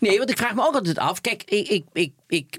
[0.00, 1.20] Nee, want ik vraag me ook altijd af.
[1.20, 2.58] Kijk, ik, ik, ik, ik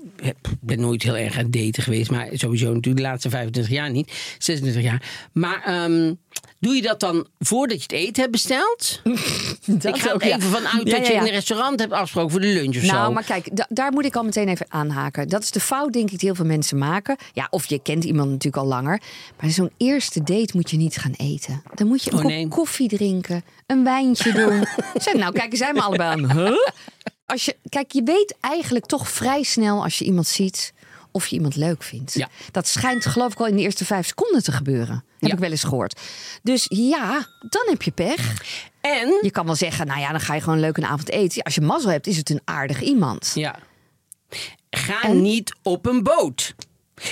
[0.60, 2.12] ben nooit heel erg aan het daten geweest.
[2.12, 4.12] Maar sowieso natuurlijk de laatste 25 jaar niet.
[4.38, 5.30] 26 jaar.
[5.34, 6.14] Maar ehm,
[6.60, 9.02] doe je dat dan voordat je het eten hebt besteld?
[9.66, 10.36] Dat ik ga ook, ja.
[10.38, 12.82] even vanuit Ja, dat ja, je in een restaurant hebt afgesproken voor de lunch of
[12.84, 13.12] Nou, zo.
[13.12, 15.28] maar kijk, da- daar moet ik al meteen even aanhaken.
[15.30, 17.16] Dat is de fout, denk ik, die heel veel mensen maken.
[17.34, 19.02] Ja, of je kent iemand natuurlijk al langer.
[19.42, 21.62] Maar zo'n eerste date moet je niet gaan eten.
[21.74, 24.66] Dan moet je een Oh, kop koffie drinken, een wijntje doen.
[25.04, 26.32] zeg, nou, kijken zij me allebei aan.
[26.42, 26.56] Huh?
[27.32, 30.74] Als je, kijk, je weet eigenlijk toch vrij snel als je iemand ziet
[31.12, 32.14] of je iemand leuk vindt.
[32.14, 32.30] Ja.
[32.52, 34.96] Dat schijnt geloof ik al in de eerste vijf seconden te gebeuren.
[35.20, 35.34] Heb Ja.
[35.36, 36.00] ik wel eens gehoord.
[36.44, 38.44] Dus ja, dan heb je pech.
[38.82, 41.44] En, Je kan wel zeggen, nou ja, dan ga je gewoon leuk een avond eten.
[41.44, 43.32] Als je mazzel hebt, is het een aardig iemand.
[43.36, 43.60] ja,
[44.70, 45.22] ga En?
[45.22, 46.54] niet op een boot.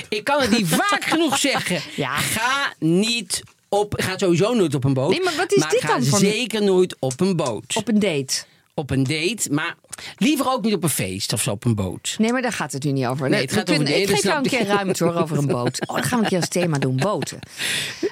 [0.09, 1.81] Ik kan het niet vaak genoeg zeggen.
[1.95, 2.15] Ja.
[2.17, 5.09] Ga niet op, ga sowieso nooit op een boot.
[5.11, 7.75] Nee, maar wat is dit ga dan voor- zeker nooit op een boot.
[7.75, 8.43] Op een date.
[8.79, 9.75] Op een date, maar
[10.17, 12.15] liever ook niet op een feest of zo op een boot.
[12.17, 13.29] Nee, maar daar gaat het nu niet over.
[13.29, 15.47] Nee, het gaat over kunnen- de- Ik geef jou een keer ruimte hoor over een
[15.47, 15.87] boot.
[15.87, 17.39] Oh, dan gaan we een keer als thema doen, boten.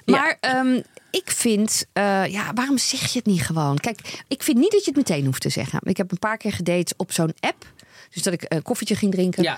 [0.06, 3.78] Maar ehm, ik vind, eh, ja, waarom zeg je het niet gewoon?
[3.78, 5.80] Kijk, ik vind niet dat je het meteen hoeft te zeggen.
[5.84, 7.66] Ik heb een paar keer gedate op zo'n app.
[8.14, 9.44] Dus dat ik een koffietje ging drinken.
[9.44, 9.58] Ja,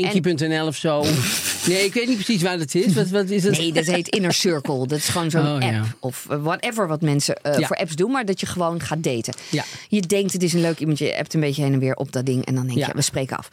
[0.00, 1.04] kinky.nl of zo.
[1.66, 2.92] Nee, ik weet niet precies waar het is.
[2.94, 3.58] Wat, wat is het?
[3.58, 4.86] Nee, dat heet Inner Circle.
[4.86, 5.62] Dat is gewoon zo'n Oh, app.
[5.62, 5.84] ja.
[6.00, 7.66] Of eh, whatever wat mensen eh, Ja.
[7.66, 8.10] voor apps doen.
[8.10, 9.34] Maar dat je gewoon gaat daten.
[9.50, 9.64] Ja.
[9.88, 10.98] Je denkt het is een leuk iemand.
[10.98, 12.44] Je appt een beetje heen en weer op dat ding.
[12.44, 13.48] En dan denk je, we spreken af.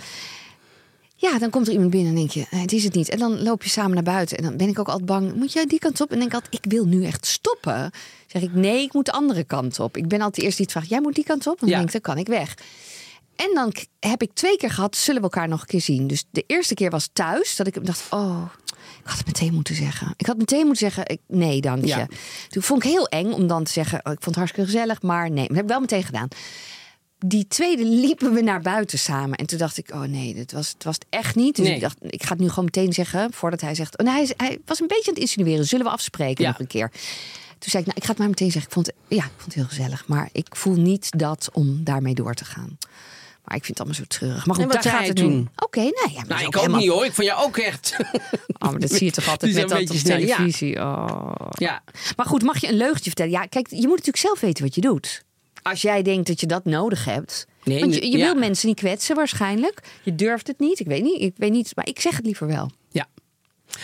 [1.15, 3.09] Ja, dan komt er iemand binnen en denk je, eh, het is het niet.
[3.09, 4.37] En dan loop je samen naar buiten.
[4.37, 6.11] En dan ben ik ook altijd bang, moet jij die kant op?
[6.11, 7.91] En denk ik altijd, ik wil nu echt stoppen.
[8.27, 9.97] Zeg ik, nee, ik moet de andere kant op.
[9.97, 11.59] Ik ben altijd de eerste die het vraagt, jij moet die kant op?
[11.59, 11.75] Dan Ja.
[11.75, 12.55] denk ik, dan kan ik weg.
[13.35, 16.07] En dan heb ik twee keer gehad, zullen we elkaar nog een keer zien.
[16.07, 18.43] Dus de eerste keer was thuis, dat ik dacht, oh,
[19.03, 20.13] ik had het meteen moeten zeggen.
[20.17, 21.87] Ik had meteen moeten zeggen, ik, nee, dank je.
[21.87, 22.07] Ja.
[22.49, 25.01] Toen vond ik heel eng om dan te zeggen, oh, ik vond het hartstikke gezellig,
[25.01, 25.47] maar nee.
[25.47, 26.27] Dat heb ik wel meteen gedaan.
[27.25, 29.37] Die tweede liepen we naar buiten samen.
[29.37, 31.55] En toen dacht ik, oh nee, dit was, het was het echt niet.
[31.55, 31.75] Dus Nee.
[31.75, 33.97] ik dacht, ik ga het nu gewoon meteen zeggen, voordat hij zegt...
[33.97, 36.49] Oh, hij, hij was een beetje aan het insinueren, zullen we afspreken Ja.
[36.49, 36.91] nog een keer?
[37.59, 38.69] Toen zei ik, nou, ik ga het maar meteen zeggen.
[38.69, 40.07] Ik vond, ja, ik vond het heel gezellig.
[40.07, 42.77] Maar ik voel niet dat om daarmee door te gaan.
[43.43, 44.45] Maar ik vind het allemaal zo treurig.
[44.45, 45.23] Maar goed, daar gaat het nu.
[45.23, 45.49] toen?
[45.55, 45.91] Oké, nee.
[45.93, 47.05] Ja, maar Nou, ik ook helemaal- niet hoor.
[47.05, 47.95] Ik vond jou ook echt.
[48.63, 50.35] Oh, maar dat zie je toch altijd met dat op snel, ja.
[50.35, 50.79] televisie.
[50.79, 51.31] Oh.
[51.49, 51.83] ja.
[52.15, 53.31] Maar goed, mag je een leugentje vertellen?
[53.31, 55.23] Ja, kijk, je moet natuurlijk zelf weten wat je doet.
[55.61, 57.47] Als jij denkt dat je dat nodig hebt.
[57.63, 58.23] Nee, want je, nee, je ja.
[58.25, 59.79] wil mensen niet kwetsen waarschijnlijk.
[60.03, 60.79] Je durft het niet.
[60.79, 61.21] Ik weet niet.
[61.21, 61.71] Ik weet niet.
[61.75, 62.71] Maar ik zeg het liever wel.
[62.91, 63.07] ja.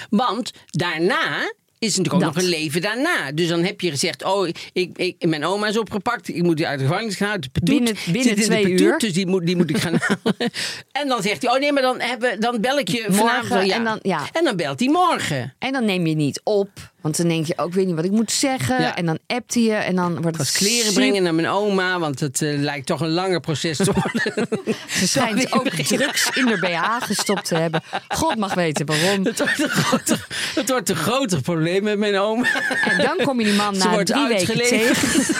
[0.09, 2.33] Want daarna is natuurlijk ook Dat.
[2.33, 3.31] nog een leven daarna.
[3.31, 6.27] Dus dan heb je gezegd, oh, ik, ik, mijn oma is opgepakt.
[6.29, 7.29] Ik moet die uit de gevangenis gaan.
[7.29, 7.69] uit de petoet.
[7.69, 8.97] Binnen- binnen Zit in de twee petoet, uur.
[8.97, 10.35] Dus die moet, die moet ik gaan halen.
[10.91, 13.49] En dan zegt hij, oh nee, maar dan, hebben, dan bel ik je vanavond.
[13.49, 14.27] Morgen wel, en dan- ja.
[14.33, 15.55] en dan belt hij morgen.
[15.59, 16.69] En dan neem je niet op.
[17.01, 18.81] Want dan denk je ook weer niet wat ik moet zeggen.
[18.81, 18.95] Ja.
[18.95, 21.47] En dan appt hij je en dan wordt het was kleren super- brengen naar mijn
[21.47, 24.47] oma, want het eh, lijkt toch een langer proces te worden.
[24.99, 27.81] Ze schijnt ook drugs in haar BH gestopt te hebben.
[28.07, 29.25] God mag weten waarom.
[29.25, 32.47] Het wordt een groter, het wordt een groter probleem met mijn oma.
[32.85, 35.35] En dan kom je die man Ze na drie weken tegen.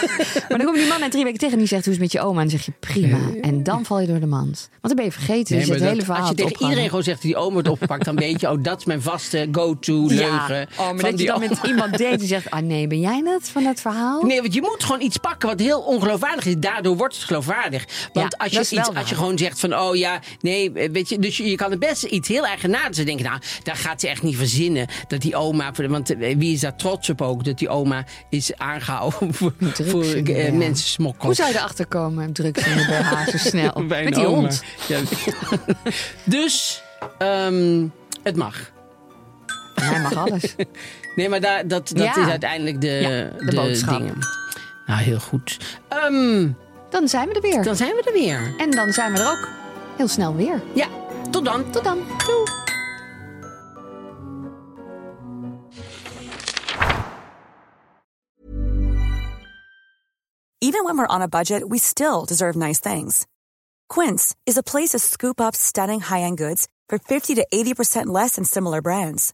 [0.49, 1.99] Maar dan kom je die man na drie weken tegen en die zegt: Hoe is
[1.99, 2.41] het met je oma?
[2.41, 3.18] En dan zeg je: Prima.
[3.41, 4.70] En dan val je door de mand.
[4.70, 5.57] Want dan ben je vergeten.
[5.57, 8.16] Nee, dus hele verhaal als je tegen iedereen gewoon zegt die oma wordt opgepakt, dan
[8.16, 10.55] weet je, oh, dat is mijn vaste go-to leugen.
[10.55, 13.00] Ja, oh, maar van dat je die dan iemand date die zegt: Ah nee, ben
[13.00, 14.22] jij dat van dat verhaal?
[14.24, 16.56] Nee, want je moet gewoon iets pakken wat heel ongeloofwaardig is.
[16.58, 17.86] Daardoor wordt het geloofwaardig.
[18.14, 21.20] Want Ja, als, je iets, als je gewoon zegt van, oh ja, nee, weet je,
[21.20, 23.26] dus je, je kan het best iets heel eigenaardigs denken.
[23.26, 26.76] Nou, daar gaat ze echt niet verzinnen dat die oma, want eh, wie is daar
[26.76, 30.58] trots op ook, dat die oma is aangehouden voor, Drugs voor in de eh, BH.
[30.58, 31.26] mensensmokkel.
[31.26, 32.34] Hoe zou je erachter komen?
[32.34, 33.74] Drugs in de BH zo snel.
[33.88, 34.38] Bij een Met die oma.
[34.38, 34.64] hond.
[34.88, 35.00] Ja.
[36.24, 36.82] dus,
[37.18, 37.86] ehm,
[38.24, 38.72] het mag.
[39.84, 40.56] Hij mag alles.
[41.16, 42.18] Nee, maar daar, dat, dat Ja.
[42.18, 43.98] is uiteindelijk de, Ja, de boodschap.
[43.98, 44.16] dingen.
[44.86, 45.58] Nou, heel goed.
[45.90, 46.48] Ehm,
[46.90, 47.64] Dan zijn we er weer.
[47.64, 48.54] dan zijn we er weer.
[48.58, 49.48] En dan zijn we er ook
[49.98, 50.62] heel snel weer.
[50.74, 50.88] Ja,
[51.32, 51.72] tot dan.
[51.72, 51.98] Tot dan.
[52.26, 52.44] Doei.
[60.62, 63.26] Even when we're on a budget, we still deserve nice things.
[63.88, 68.36] Quince is a place to scoop up stunning high-end goods for 50 to 80% less
[68.36, 69.34] than similar brands.